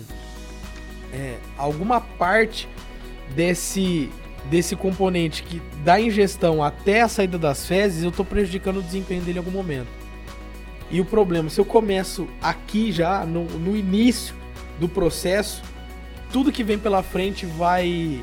[1.12, 2.68] é, alguma parte
[3.34, 4.10] desse
[4.50, 9.22] desse componente que da ingestão até a saída das fezes, eu estou prejudicando o desempenho
[9.22, 9.88] dele em algum momento.
[10.90, 14.34] E o problema, se eu começo aqui já no, no início
[14.80, 15.62] do processo,
[16.32, 18.22] tudo que vem pela frente vai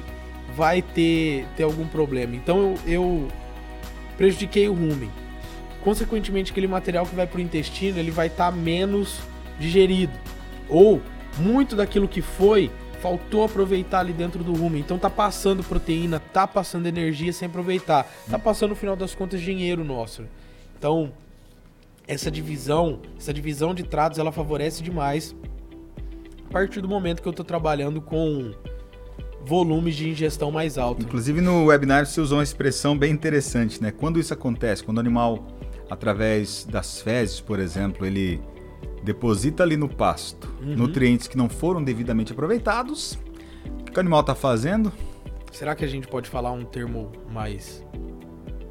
[0.55, 2.35] vai ter, ter algum problema.
[2.35, 3.27] Então eu, eu
[4.17, 5.11] prejudiquei o rumen
[5.85, 9.19] consequentemente aquele material que vai para o intestino ele vai estar tá menos
[9.59, 10.13] digerido
[10.67, 10.99] ou
[11.37, 14.77] muito daquilo que foi faltou aproveitar ali dentro do rumo.
[14.77, 19.41] Então tá passando proteína, tá passando energia sem aproveitar, tá passando no final das contas
[19.41, 20.23] dinheiro nosso.
[20.79, 21.13] Então
[22.07, 25.35] essa divisão, essa divisão de tratos, ela favorece demais
[26.55, 28.53] partir do momento que eu tô trabalhando com
[29.45, 31.03] volumes de ingestão mais altos.
[31.03, 33.91] Inclusive no webinar você usou uma expressão bem interessante, né?
[33.91, 35.45] Quando isso acontece, quando o animal,
[35.89, 38.39] através das fezes, por exemplo, ele
[39.03, 40.77] deposita ali no pasto uhum.
[40.77, 43.19] nutrientes que não foram devidamente aproveitados,
[43.81, 44.93] o que o animal está fazendo?
[45.51, 47.85] Será que a gente pode falar um termo mais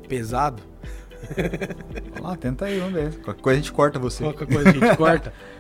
[0.09, 0.63] pesado?
[2.15, 3.15] Vamos lá, tenta aí, vamos ver.
[3.21, 4.25] Qualquer coisa a gente corta você.
[4.25, 5.35] Qualquer coisa a gente corta.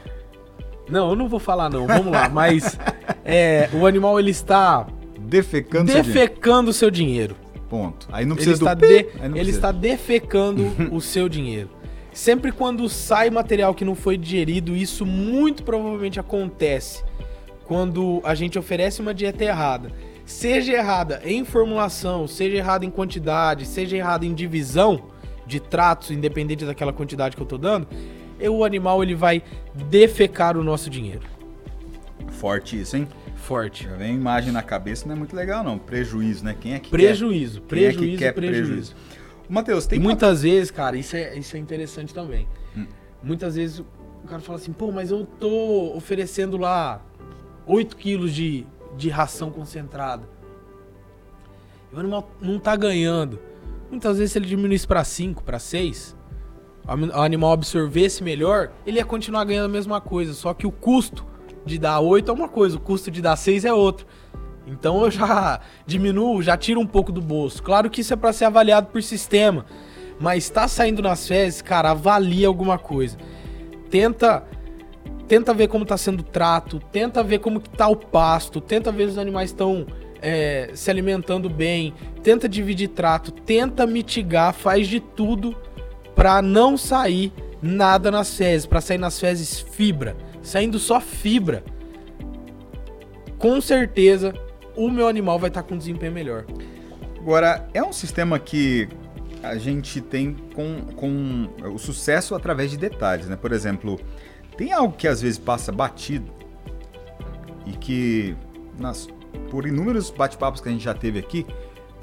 [0.88, 2.28] Não, eu não vou falar não, vamos lá.
[2.28, 2.78] Mas
[3.24, 4.86] é, o animal ele está
[5.18, 7.34] defecando, defecando seu dinheiro.
[7.34, 7.68] seu dinheiro.
[7.68, 8.06] Ponto.
[8.12, 8.94] Aí não precisa ele está, de...
[8.94, 9.50] ele precisa.
[9.50, 11.70] está defecando o seu dinheiro.
[12.12, 17.02] Sempre quando sai material que não foi digerido, isso muito provavelmente acontece
[17.64, 19.90] quando a gente oferece uma dieta errada.
[20.24, 25.02] Seja errada em formulação, seja errada em quantidade, seja errada em divisão
[25.46, 27.88] de tratos, independente daquela quantidade que eu estou dando,
[28.48, 29.42] o animal ele vai
[29.88, 31.22] defecar o nosso dinheiro.
[32.28, 33.08] Forte isso, hein?
[33.36, 33.84] Forte.
[33.84, 35.78] Já vem imagem na cabeça, não é muito legal não.
[35.78, 36.56] Prejuízo, né?
[36.58, 37.66] Quem é que prejuízo, quer?
[37.68, 38.66] Prejuízo, Quem é que quer prejuízo.
[38.66, 38.94] prejuízo?
[39.48, 42.48] Matheus, tem e muitas vezes, cara, isso é, isso é interessante também.
[42.76, 42.86] Hum.
[43.22, 47.02] Muitas vezes o cara fala assim, pô, mas eu tô oferecendo lá
[47.66, 50.26] 8 quilos de, de ração concentrada.
[51.92, 53.38] E o animal não tá ganhando.
[53.90, 56.16] Muitas vezes se ele diminuísse para 5, para 6,
[56.86, 61.24] o animal absorvesse melhor, ele ia continuar ganhando a mesma coisa, só que o custo
[61.64, 64.06] de dar 8 é uma coisa, o custo de dar 6 é outro.
[64.66, 67.62] Então eu já diminuo, já tiro um pouco do bolso.
[67.62, 69.64] Claro que isso é para ser avaliado por sistema,
[70.20, 73.16] mas está saindo nas fezes, cara, avalia alguma coisa.
[73.90, 74.44] Tenta
[75.26, 78.92] tenta ver como está sendo o trato, tenta ver como que tá o pasto, tenta
[78.92, 79.86] ver se os animais estão
[80.20, 85.56] é, se alimentando bem, tenta dividir trato, tenta mitigar, faz de tudo
[86.14, 91.64] para não sair nada nas fezes, para sair nas fezes fibra saindo só fibra,
[93.38, 94.34] com certeza
[94.76, 96.44] o meu animal vai estar tá com desempenho melhor.
[97.18, 98.86] Agora, é um sistema que
[99.42, 103.36] a gente tem com, com o sucesso através de detalhes, né?
[103.36, 103.98] Por exemplo,
[104.56, 106.30] tem algo que às vezes passa batido
[107.66, 108.36] e que,
[108.78, 109.08] nas,
[109.50, 111.46] por inúmeros bate-papos que a gente já teve aqui,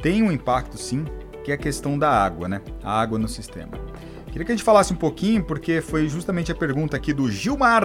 [0.02, 1.06] tem um impacto sim,
[1.44, 2.62] que é a questão da água, né?
[2.84, 3.72] A água no sistema.
[4.32, 7.84] Queria que a gente falasse um pouquinho, porque foi justamente a pergunta aqui do Gilmar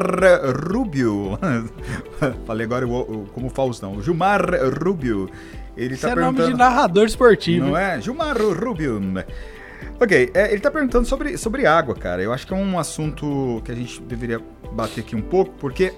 [0.71, 1.37] Rubio.
[2.47, 2.87] Falei agora
[3.33, 4.01] como Faustão.
[4.01, 4.41] Gilmar
[4.81, 5.29] Rubio.
[5.77, 6.39] Ele Isso tá é perguntando...
[6.39, 7.67] nome de narrador esportivo.
[7.67, 8.01] Não é?
[8.01, 9.01] Gilmar Rubio.
[10.01, 12.23] Ok, é, ele está perguntando sobre, sobre água, cara.
[12.23, 14.41] Eu acho que é um assunto que a gente deveria
[14.73, 15.93] bater aqui um pouco, porque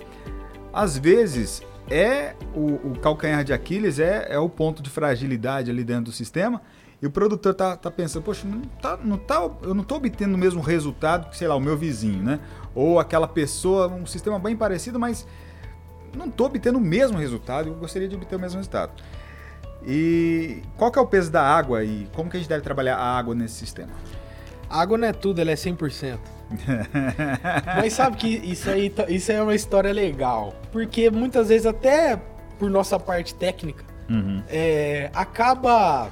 [0.72, 5.84] às vezes é o, o calcanhar de Aquiles, é, é o ponto de fragilidade ali
[5.84, 6.62] dentro do sistema.
[7.00, 10.34] E o produtor tá, tá pensando, poxa, não tá, não tá, eu não estou obtendo
[10.34, 12.40] o mesmo resultado que, sei lá, o meu vizinho, né?
[12.74, 15.26] Ou aquela pessoa, um sistema bem parecido, mas
[16.16, 18.92] não estou obtendo o mesmo resultado, eu gostaria de obter o mesmo resultado.
[19.86, 22.96] E qual que é o peso da água e como que a gente deve trabalhar
[22.96, 23.92] a água nesse sistema?
[24.68, 26.18] A água não é tudo, ela é 100%.
[27.76, 32.20] Mas sabe que isso aí tá, isso é uma história legal, porque muitas vezes até
[32.58, 34.42] por nossa parte técnica, uhum.
[34.48, 36.10] é, acaba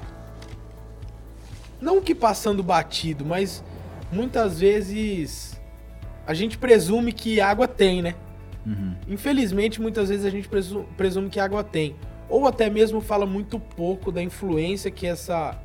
[1.79, 3.63] não que passando batido, mas
[4.11, 5.59] muitas vezes
[6.25, 8.15] a gente presume que água tem, né?
[8.65, 8.95] Uhum.
[9.07, 10.49] Infelizmente, muitas vezes a gente
[10.97, 11.95] presume, que água tem.
[12.27, 15.57] Ou até mesmo fala muito pouco da influência que essa,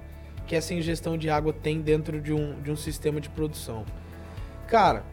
[0.47, 3.85] que essa ingestão de água tem dentro de um, de um sistema de produção.
[4.69, 5.05] Cara,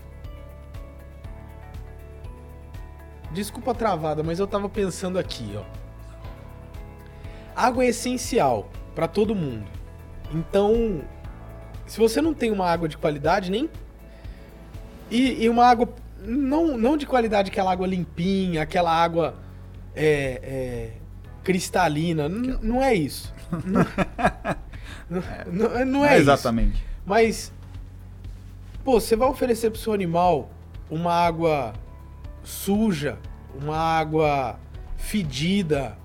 [3.32, 5.64] desculpa a travada, mas eu tava pensando aqui, ó.
[7.56, 9.79] Água é essencial para todo mundo.
[10.32, 11.02] Então,
[11.86, 13.70] se você não tem uma água de qualidade, nem.
[15.10, 15.90] E, e uma água.
[16.22, 19.36] Não, não de qualidade, aquela água limpinha, aquela água
[19.96, 20.92] é, é,
[21.44, 22.30] cristalina.
[22.30, 23.34] Não é isso.
[25.10, 26.74] não, não, não, é, é exatamente.
[26.76, 26.84] Isso.
[27.06, 27.54] Mas,
[28.84, 30.52] pô, você vai oferecer pro seu animal
[30.90, 31.74] uma água
[32.44, 33.18] suja,
[33.60, 34.60] uma água
[34.98, 35.98] fedida,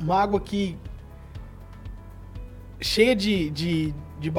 [0.00, 0.78] uma água que,
[2.80, 4.32] cheia de, de, de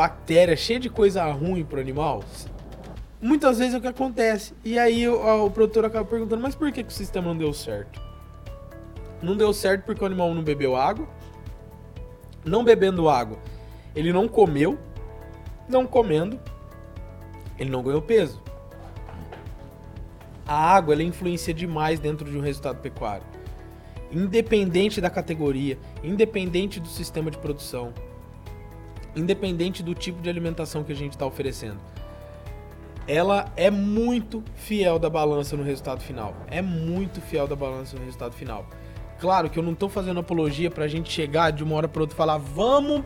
[0.58, 2.24] cheia de coisa ruim pro animal,
[3.22, 4.54] muitas vezes é o que acontece.
[4.64, 7.54] E aí o, o produtor acaba perguntando, mas por que, que o sistema não deu
[7.54, 8.02] certo?
[9.22, 11.08] Não deu certo porque o animal não bebeu água.
[12.44, 13.38] Não bebendo água,
[13.96, 14.78] ele não comeu.
[15.70, 16.38] Não comendo,
[17.58, 18.42] ele não ganhou peso.
[20.46, 23.24] A água ela influencia demais dentro de um resultado pecuário.
[24.12, 27.94] Independente da categoria, independente do sistema de produção,
[29.16, 31.80] independente do tipo de alimentação que a gente está oferecendo.
[33.08, 36.36] Ela é muito fiel da balança no resultado final.
[36.48, 38.66] É muito fiel da balança no resultado final.
[39.20, 42.16] Claro que eu não tô fazendo apologia pra gente chegar de uma hora pra outra
[42.16, 43.04] e falar, vamos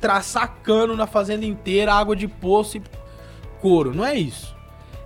[0.00, 2.82] traçar cano na fazenda inteira, água de poço e
[3.60, 3.94] couro.
[3.94, 4.56] Não é isso.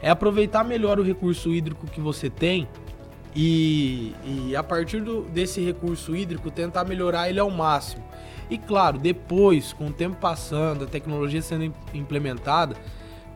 [0.01, 2.69] É aproveitar melhor o recurso hídrico que você tem
[3.35, 8.05] e, e a partir do, desse recurso hídrico tentar melhorar ele ao máximo.
[8.51, 12.76] E claro, depois, com o tempo passando, a tecnologia sendo implementada,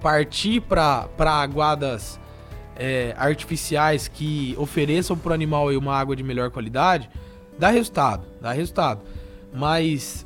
[0.03, 2.21] partir para aguadas
[2.77, 7.09] é, artificiais que ofereçam para o animal uma água de melhor qualidade,
[7.59, 9.01] dá resultado, dá resultado.
[9.55, 10.26] Mas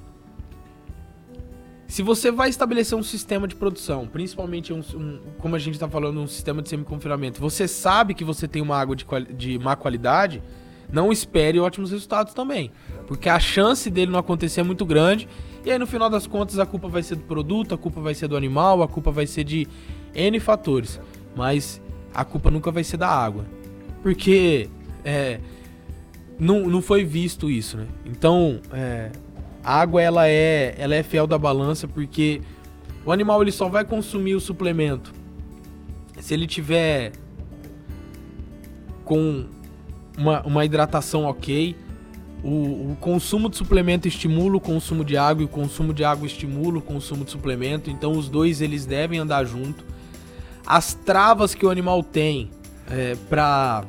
[1.90, 5.88] se você vai estabelecer um sistema de produção, principalmente um, um como a gente está
[5.88, 9.04] falando, um sistema de semi-confinamento, você sabe que você tem uma água de,
[9.36, 10.40] de má qualidade,
[10.92, 12.70] não espere ótimos resultados também.
[13.08, 15.28] Porque a chance dele não acontecer é muito grande.
[15.64, 18.14] E aí, no final das contas, a culpa vai ser do produto, a culpa vai
[18.14, 19.66] ser do animal, a culpa vai ser de
[20.14, 21.00] N fatores.
[21.34, 21.82] Mas
[22.14, 23.44] a culpa nunca vai ser da água.
[24.00, 24.70] Porque
[25.04, 25.40] é,
[26.38, 27.86] não, não foi visto isso, né?
[28.06, 29.10] Então, é,
[29.62, 32.40] a água ela é, ela é fiel da balança porque
[33.04, 35.12] o animal ele só vai consumir o suplemento
[36.20, 37.12] se ele tiver
[39.04, 39.46] com
[40.16, 41.74] uma, uma hidratação ok.
[42.42, 46.26] O, o, consumo de suplemento estimula o consumo de água e o consumo de água
[46.26, 47.90] estimula o consumo de suplemento.
[47.90, 49.84] Então os dois eles devem andar junto.
[50.66, 52.50] As travas que o animal tem
[52.88, 53.84] é, para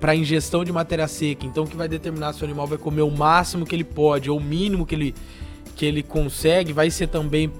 [0.00, 3.10] para ingestão de matéria seca, então que vai determinar se o animal vai comer o
[3.10, 5.14] máximo que ele pode ou o mínimo que ele,
[5.76, 7.52] que ele consegue, vai ser também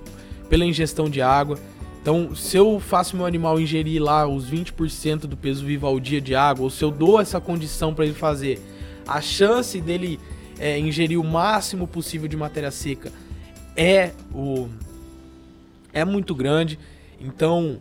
[0.48, 1.58] pela ingestão de água.
[2.00, 6.20] Então, se eu faço meu animal ingerir lá os 20% do peso vivo ao dia
[6.20, 8.60] de água, ou se eu dou essa condição para ele fazer,
[9.06, 10.18] a chance dele
[10.58, 13.12] é, ingerir o máximo possível de matéria seca
[13.76, 14.68] é o
[15.92, 16.78] é muito grande.
[17.20, 17.78] Então,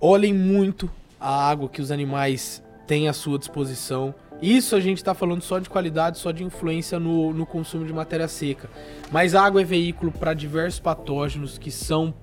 [0.00, 0.90] olhem muito
[1.20, 4.12] a água que os animais têm à sua disposição.
[4.40, 7.92] Isso a gente está falando só de qualidade, só de influência no, no consumo de
[7.92, 8.68] matéria seca.
[9.12, 12.14] Mas a água é veículo para diversos patógenos que são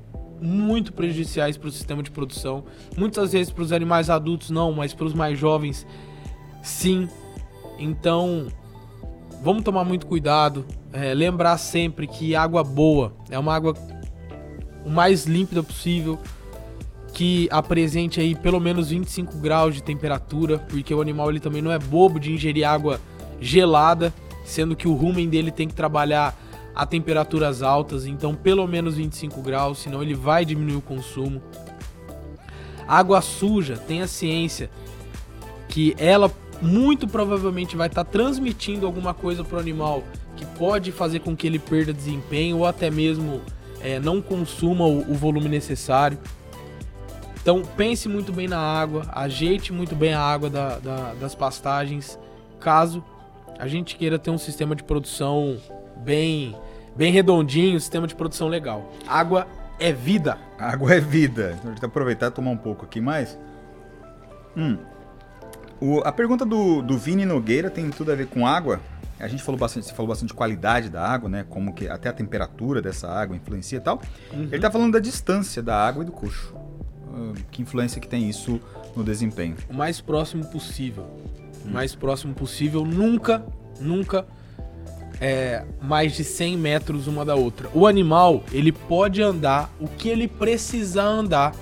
[0.42, 2.66] muito prejudiciais para o sistema de produção.
[2.98, 5.86] Muitas vezes para os animais adultos não, mas para os mais jovens
[6.64, 7.08] sim.
[7.78, 8.48] Então
[9.42, 10.66] vamos tomar muito cuidado.
[10.92, 13.74] É, lembrar sempre que água boa é uma água
[14.86, 16.20] o mais límpida possível,
[17.16, 21.72] que apresente aí pelo menos 25 graus de temperatura, porque o animal ele também não
[21.72, 23.00] é bobo de ingerir água
[23.40, 24.14] gelada,
[24.44, 26.38] sendo que o rumen dele tem que trabalhar
[26.76, 31.42] a temperaturas altas, então pelo menos 25 graus, senão ele vai diminuir o consumo.
[32.86, 34.70] Água suja, tenha ciência
[35.70, 36.30] que ela
[36.62, 40.04] muito provavelmente vai estar tá transmitindo alguma coisa para o animal
[40.36, 43.40] que pode fazer com que ele perda desempenho ou até mesmo
[43.80, 46.18] é, não consuma o, o volume necessário.
[47.46, 52.18] Então pense muito bem na água, ajeite muito bem a água da, da, das pastagens,
[52.60, 53.06] caso
[53.60, 55.56] a gente queira ter um sistema de produção
[55.98, 56.56] bem
[56.96, 58.92] bem redondinho, sistema de produção legal.
[59.08, 59.46] Água
[59.80, 60.40] é vida.
[60.58, 61.56] Água é vida.
[61.60, 63.38] Então, a gente aproveitar e tomar um pouco aqui mais.
[64.58, 64.80] Hum.
[65.80, 68.82] O, a pergunta do, do Vini Nogueira tem tudo a ver com água.
[69.20, 71.46] A gente falou bastante, você falou bastante de qualidade da água, né?
[71.48, 74.02] Como que até a temperatura dessa água influencia e tal.
[74.34, 74.50] Uhum.
[74.52, 76.66] Ele tá falando da distância da água e do coxo.
[77.16, 78.60] Uh, que influência que tem isso
[78.96, 79.56] no desempenho?
[79.70, 81.04] O mais próximo possível.
[81.66, 81.70] Hum.
[81.70, 82.84] O mais próximo possível.
[82.84, 83.46] Nunca,
[83.80, 84.26] nunca
[85.22, 87.70] é, mais de 100 metros uma da outra.
[87.74, 91.56] O animal, ele pode andar o que ele precisar andar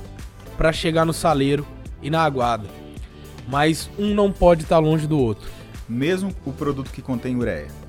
[0.58, 1.66] para chegar no saleiro
[2.02, 2.68] e na aguada.
[3.48, 5.50] Mas um não pode estar tá longe do outro.
[5.88, 7.83] Mesmo o produto que contém ureia.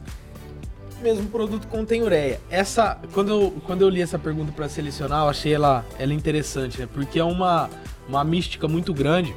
[1.04, 2.40] Mesmo produto contém ureia.
[2.48, 6.80] Essa, quando eu, quando eu li essa pergunta para selecionar, eu achei ela, ela interessante,
[6.80, 6.88] né?
[6.90, 7.68] Porque é uma,
[8.08, 9.36] uma mística muito grande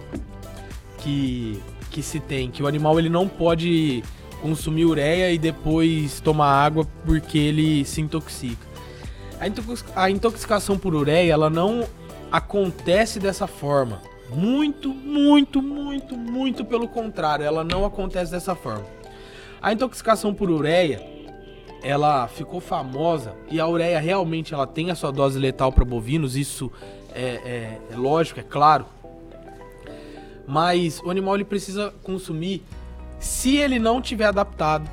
[1.00, 1.62] que,
[1.92, 4.02] que se tem, que o animal ele não pode
[4.42, 8.66] consumir ureia e depois tomar água porque ele se intoxica.
[9.94, 11.86] A intoxicação por ureia, ela não
[12.32, 14.02] acontece dessa forma.
[14.34, 18.86] Muito, muito, muito, muito pelo contrário, ela não acontece dessa forma.
[19.62, 21.17] A intoxicação por ureia,
[21.88, 26.36] ela ficou famosa e a ureia realmente ela tem a sua dose letal para bovinos,
[26.36, 26.70] isso
[27.16, 28.86] é, é, é lógico, é claro.
[30.46, 32.62] Mas o animal ele precisa consumir
[33.20, 34.90] se ele não tiver adaptado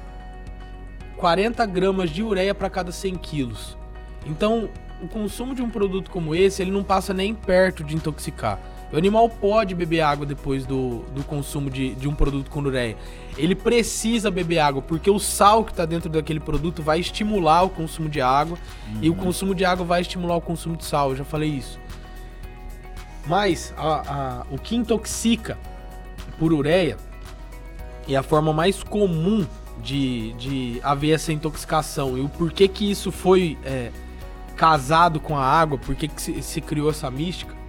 [1.16, 3.76] 40 gramas de ureia para cada 100 quilos.
[4.24, 4.70] Então,
[5.02, 8.60] o consumo de um produto como esse, ele não passa nem perto de intoxicar.
[8.94, 12.96] O animal pode beber água depois do, do consumo de, de um produto com ureia.
[13.36, 17.70] Ele precisa beber água, porque o sal que está dentro daquele produto vai estimular o
[17.70, 18.98] consumo de água, uhum.
[19.02, 21.80] e o consumo de água vai estimular o consumo de sal, eu já falei isso.
[23.26, 25.58] Mas a, a, o que intoxica
[26.38, 26.96] por ureia
[28.06, 29.44] e a forma mais comum
[29.82, 33.90] de, de haver essa intoxicação e o porquê que isso foi é,
[34.54, 37.63] casado com a água, porquê que se, se, criou essa mística.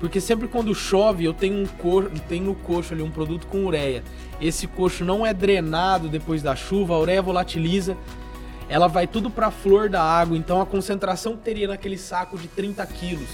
[0.00, 3.64] Porque sempre quando chove eu tenho, um co tenho no coxo ali um produto com
[3.64, 4.04] ureia.
[4.40, 7.96] Esse coxo não é drenado depois da chuva, a ureia volatiliza,
[8.68, 12.36] ela vai tudo para a flor da água, então a concentração que teria naquele saco
[12.36, 13.28] de 30 quilos,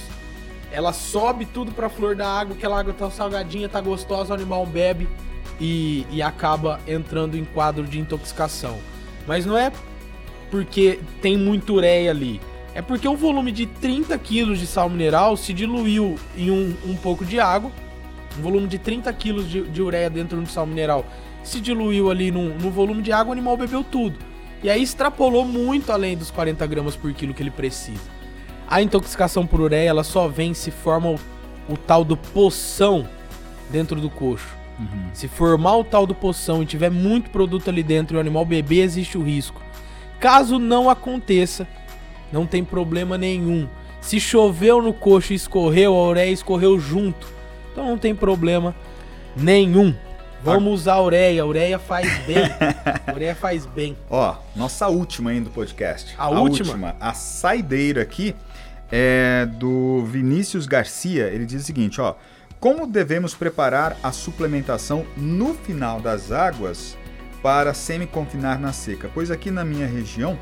[0.71, 4.35] ela sobe tudo para a flor da água, aquela água tá salgadinha, tá gostosa, o
[4.35, 5.09] animal bebe
[5.61, 8.79] e, e acaba entrando em quadro de intoxicação.
[9.27, 9.73] Mas não é
[10.51, 12.41] porque tem muita ureia ali.
[12.75, 16.97] É porque o volume de 30 kg de sal mineral se diluiu em um, um
[16.97, 17.71] pouco de água.
[18.37, 21.07] Um volume de 30 kg de, de ureia dentro de sal mineral
[21.45, 24.19] se diluiu ali no, no volume de água, o animal bebeu tudo.
[24.63, 28.01] E aí extrapolou muito além dos 40 gramas por quilo que ele precisa.
[28.67, 31.19] A intoxicação por ureia ela só vem se forma o,
[31.69, 33.07] o tal do poção
[33.71, 34.57] dentro do coxo.
[34.79, 35.11] Uhum.
[35.13, 38.45] Se formar o tal do poção e tiver muito produto ali dentro e o animal
[38.45, 39.61] beber, existe o risco.
[40.19, 41.69] Caso não aconteça,
[42.35, 43.69] não tem problema nenhum.
[44.01, 47.29] Se choveu no coxo e escorreu, a ureia escorreu junto.
[47.71, 48.75] Então não tem problema
[49.37, 49.95] nenhum.
[50.43, 52.39] Vamos usar a ureia, a ureia faz bem.
[53.07, 53.97] a ureia faz bem.
[54.11, 56.13] Ó, nossa última ainda do podcast.
[56.19, 56.71] A, a última?
[56.71, 56.97] última?
[56.99, 58.35] A saideira aqui
[58.91, 61.29] é do Vinícius Garcia.
[61.29, 62.17] Ele diz o seguinte, ó.
[62.59, 66.97] Como devemos preparar a suplementação no final das águas
[67.43, 69.09] para semi-confinar na seca?
[69.15, 70.37] Pois aqui na minha região,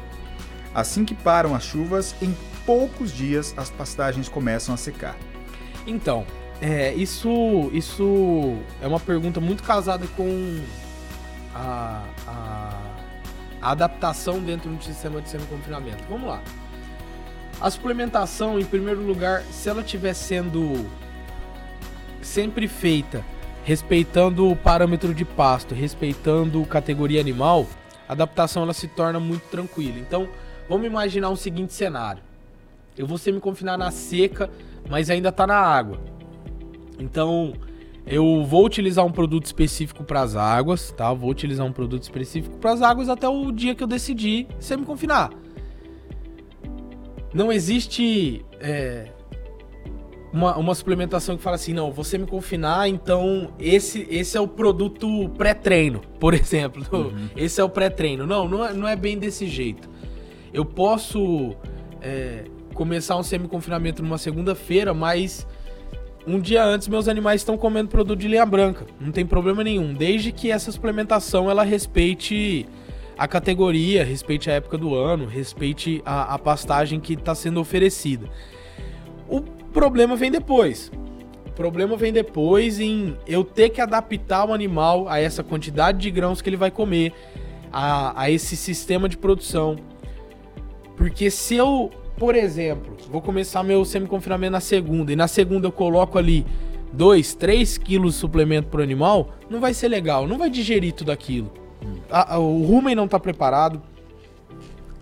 [0.75, 5.17] assim que param as chuvas, em poucos dias as pastagens começam a secar.
[5.87, 6.25] Então,
[6.61, 10.61] é, isso, isso é uma pergunta muito casada com
[11.55, 12.81] a, a,
[13.61, 16.05] a adaptação dentro do sistema de semi-confinamento.
[16.09, 16.43] Vamos lá.
[17.61, 20.89] A suplementação, em primeiro lugar, se ela estiver sendo
[22.21, 23.25] sempre feita
[23.65, 27.67] respeitando o parâmetro de pasto, respeitando categoria animal,
[28.09, 29.99] a adaptação ela se torna muito tranquila.
[29.99, 30.29] Então,
[30.69, 32.23] vamos imaginar o seguinte cenário.
[32.97, 34.51] Eu vou me confinar na seca,
[34.89, 35.99] mas ainda está na água.
[36.99, 37.55] Então,
[38.07, 41.13] eu vou utilizar um produto específico para as águas, tá?
[41.13, 44.47] Vou utilizar um produto específico para as águas até o dia que eu decidir
[44.77, 45.31] me confinar.
[47.33, 49.09] Não existe é,
[50.33, 54.49] uma, uma suplementação que fala assim, não, você me confinar, então esse, esse é o
[54.49, 56.85] produto pré-treino, por exemplo.
[56.93, 57.29] Uhum.
[57.37, 58.27] Esse é o pré-treino.
[58.27, 59.92] Não, não é, não é bem desse jeito.
[60.53, 61.55] Eu posso
[62.01, 62.45] é,
[62.75, 65.47] começar um semi-confinamento numa segunda-feira, mas
[66.27, 68.87] um dia antes meus animais estão comendo produto de linha branca.
[69.01, 72.67] Não tem problema nenhum, desde que essa suplementação ela respeite
[73.17, 78.29] a categoria, respeite a época do ano, respeite a, a pastagem que está sendo oferecida.
[79.29, 80.91] O problema vem depois.
[81.47, 86.11] O problema vem depois em eu ter que adaptar o animal a essa quantidade de
[86.11, 87.13] grãos que ele vai comer,
[87.71, 89.77] a, a esse sistema de produção.
[91.03, 95.73] Porque se eu, por exemplo, vou começar meu semi-confinamento na segunda, e na segunda eu
[95.73, 96.47] coloco ali
[96.93, 101.11] 2, 3 quilos de suplemento pro animal, não vai ser legal, não vai digerir tudo
[101.11, 101.53] aquilo.
[102.09, 103.83] A, o rumen não está preparado,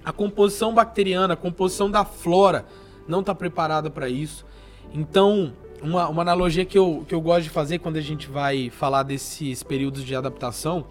[0.02, 2.64] a composição bacteriana, a composição da flora
[3.06, 4.46] não está preparada para isso.
[4.94, 8.70] Então, uma, uma analogia que eu, que eu gosto de fazer quando a gente vai
[8.70, 10.86] falar desses períodos de adaptação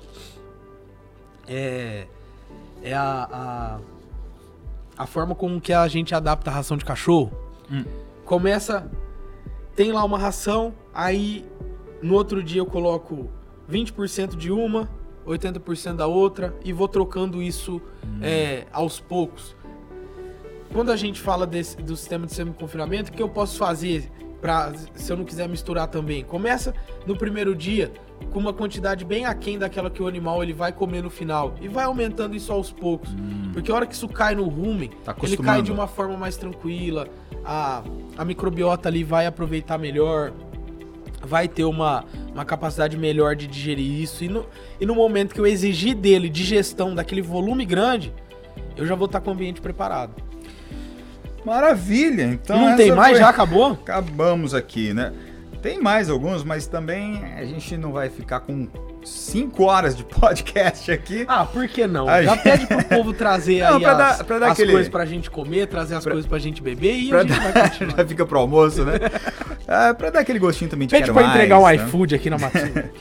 [1.47, 2.05] é,
[2.83, 3.79] é a, a,
[4.99, 7.31] a forma como que a gente adapta a ração de cachorro.
[7.71, 7.83] Hum.
[8.25, 8.91] Começa,
[9.75, 11.43] tem lá uma ração, aí
[12.01, 13.29] no outro dia eu coloco
[13.71, 14.87] 20% de uma,
[15.25, 18.19] 80% da outra e vou trocando isso hum.
[18.21, 19.57] é, aos poucos
[20.71, 24.11] quando a gente fala desse, do sistema de semi-confinamento, o que eu posso fazer
[24.95, 26.23] se eu não quiser misturar também?
[26.23, 26.73] Começa
[27.05, 27.91] no primeiro dia
[28.31, 31.67] com uma quantidade bem aquém daquela que o animal ele vai comer no final e
[31.67, 33.09] vai aumentando isso aos poucos.
[33.11, 33.51] Hum.
[33.53, 36.37] Porque a hora que isso cai no rumen, tá ele cai de uma forma mais
[36.37, 37.07] tranquila,
[37.43, 37.83] a,
[38.17, 40.31] a microbiota ali vai aproveitar melhor,
[41.21, 44.23] vai ter uma, uma capacidade melhor de digerir isso.
[44.23, 44.45] E no,
[44.79, 48.13] e no momento que eu exigir dele digestão daquele volume grande,
[48.77, 50.28] eu já vou estar com o ambiente preparado.
[51.45, 52.59] Maravilha, então.
[52.59, 53.11] Não tem mais?
[53.11, 53.19] Foi...
[53.19, 53.71] Já acabou?
[53.73, 55.13] Acabamos aqui, né?
[55.61, 58.67] Tem mais alguns, mas também a gente não vai ficar com
[59.03, 61.25] 5 horas de podcast aqui.
[61.27, 62.07] Ah, por que não?
[62.07, 62.43] A Já gente...
[62.43, 64.71] pede pro povo trazer não, aí pra as, dar, pra dar as aquele...
[64.71, 66.13] coisas pra gente comer, trazer as pra...
[66.13, 67.51] coisas pra gente beber e pra a gente dar...
[67.51, 67.97] vai continuar.
[67.97, 68.93] Já fica pro almoço, né?
[69.67, 71.75] ah, pra dar aquele gostinho também de Pede pra mais, entregar um né?
[71.75, 72.91] iFood aqui na Matsuda.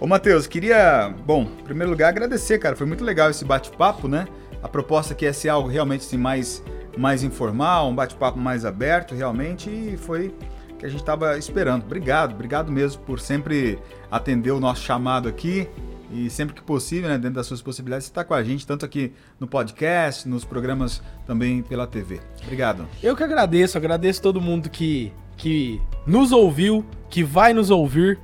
[0.00, 2.74] Ô, Matheus, queria, bom, em primeiro lugar, agradecer, cara.
[2.74, 4.26] Foi muito legal esse bate-papo, né?
[4.62, 6.62] A proposta aqui é ser algo realmente assim, mais
[6.98, 10.34] mais informal, um bate-papo mais aberto, realmente, e foi
[10.78, 11.84] que a gente estava esperando.
[11.84, 13.78] Obrigado, obrigado mesmo por sempre
[14.10, 15.68] atender o nosso chamado aqui
[16.10, 18.84] E sempre que possível, né, dentro das suas possibilidades, você está com a gente, tanto
[18.84, 22.18] aqui no podcast, nos programas também pela TV.
[22.42, 22.88] Obrigado.
[23.02, 28.18] Eu que agradeço, agradeço todo mundo que, que nos ouviu, que vai nos ouvir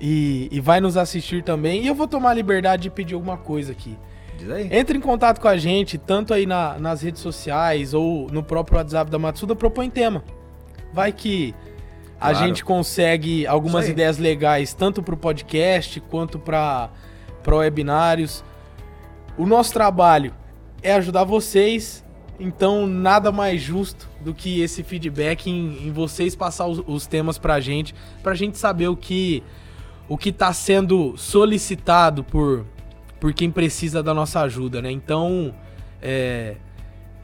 [0.00, 1.82] e, e vai nos assistir também.
[1.82, 3.96] E eu vou tomar a liberdade de pedir alguma coisa aqui.
[4.44, 4.68] Diz aí.
[4.70, 8.76] Entre em contato com a gente, tanto aí na- nas redes sociais ou no próprio
[8.78, 10.22] WhatsApp da Matsuda, propõe tema.
[10.92, 11.54] Vai que
[12.20, 12.46] a Claro.
[12.46, 16.90] gente consegue algumas ideias legais, tanto para o podcast quanto para
[17.46, 18.44] webinários.
[19.36, 20.32] O nosso trabalho
[20.82, 22.04] é ajudar vocês,
[22.38, 27.36] então nada mais justo do que esse feedback em, em vocês passar os, os temas
[27.38, 29.42] pra gente, pra gente saber o que
[30.06, 32.64] o que tá sendo solicitado por
[33.24, 34.90] por quem precisa da nossa ajuda, né?
[34.90, 35.54] Então,
[36.02, 36.56] é,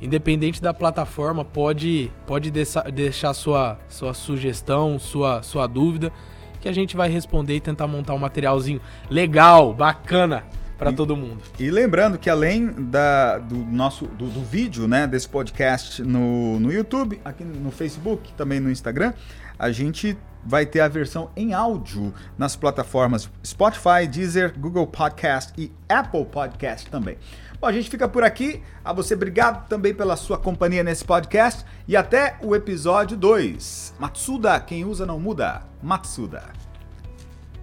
[0.01, 6.11] independente da plataforma, pode pode deixar, sua sua sugestão, sua sua dúvida,
[6.59, 8.81] que a gente vai responder e tentar montar um materialzinho
[9.11, 10.43] legal, bacana
[10.79, 11.43] pra E- todo mundo.
[11.59, 16.73] E lembrando que além da, do nosso do, do vídeo, né, desse podcast no, no
[16.73, 19.13] YouTube, aqui no Facebook, também no Instagram,
[19.59, 25.72] a gente vai ter a versão em áudio nas plataformas Spotify, Deezer, Google Podcast e
[25.88, 27.18] Apple Podcast também.
[27.61, 28.62] Bom, a gente fica por aqui.
[28.82, 33.95] A você, obrigado também pela sua companhia nesse podcast e até o episódio 2.
[33.99, 35.62] Matsuda, quem usa não muda.
[35.82, 36.43] Matsuda.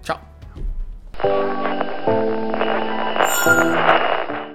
[0.02, 0.20] Tchau.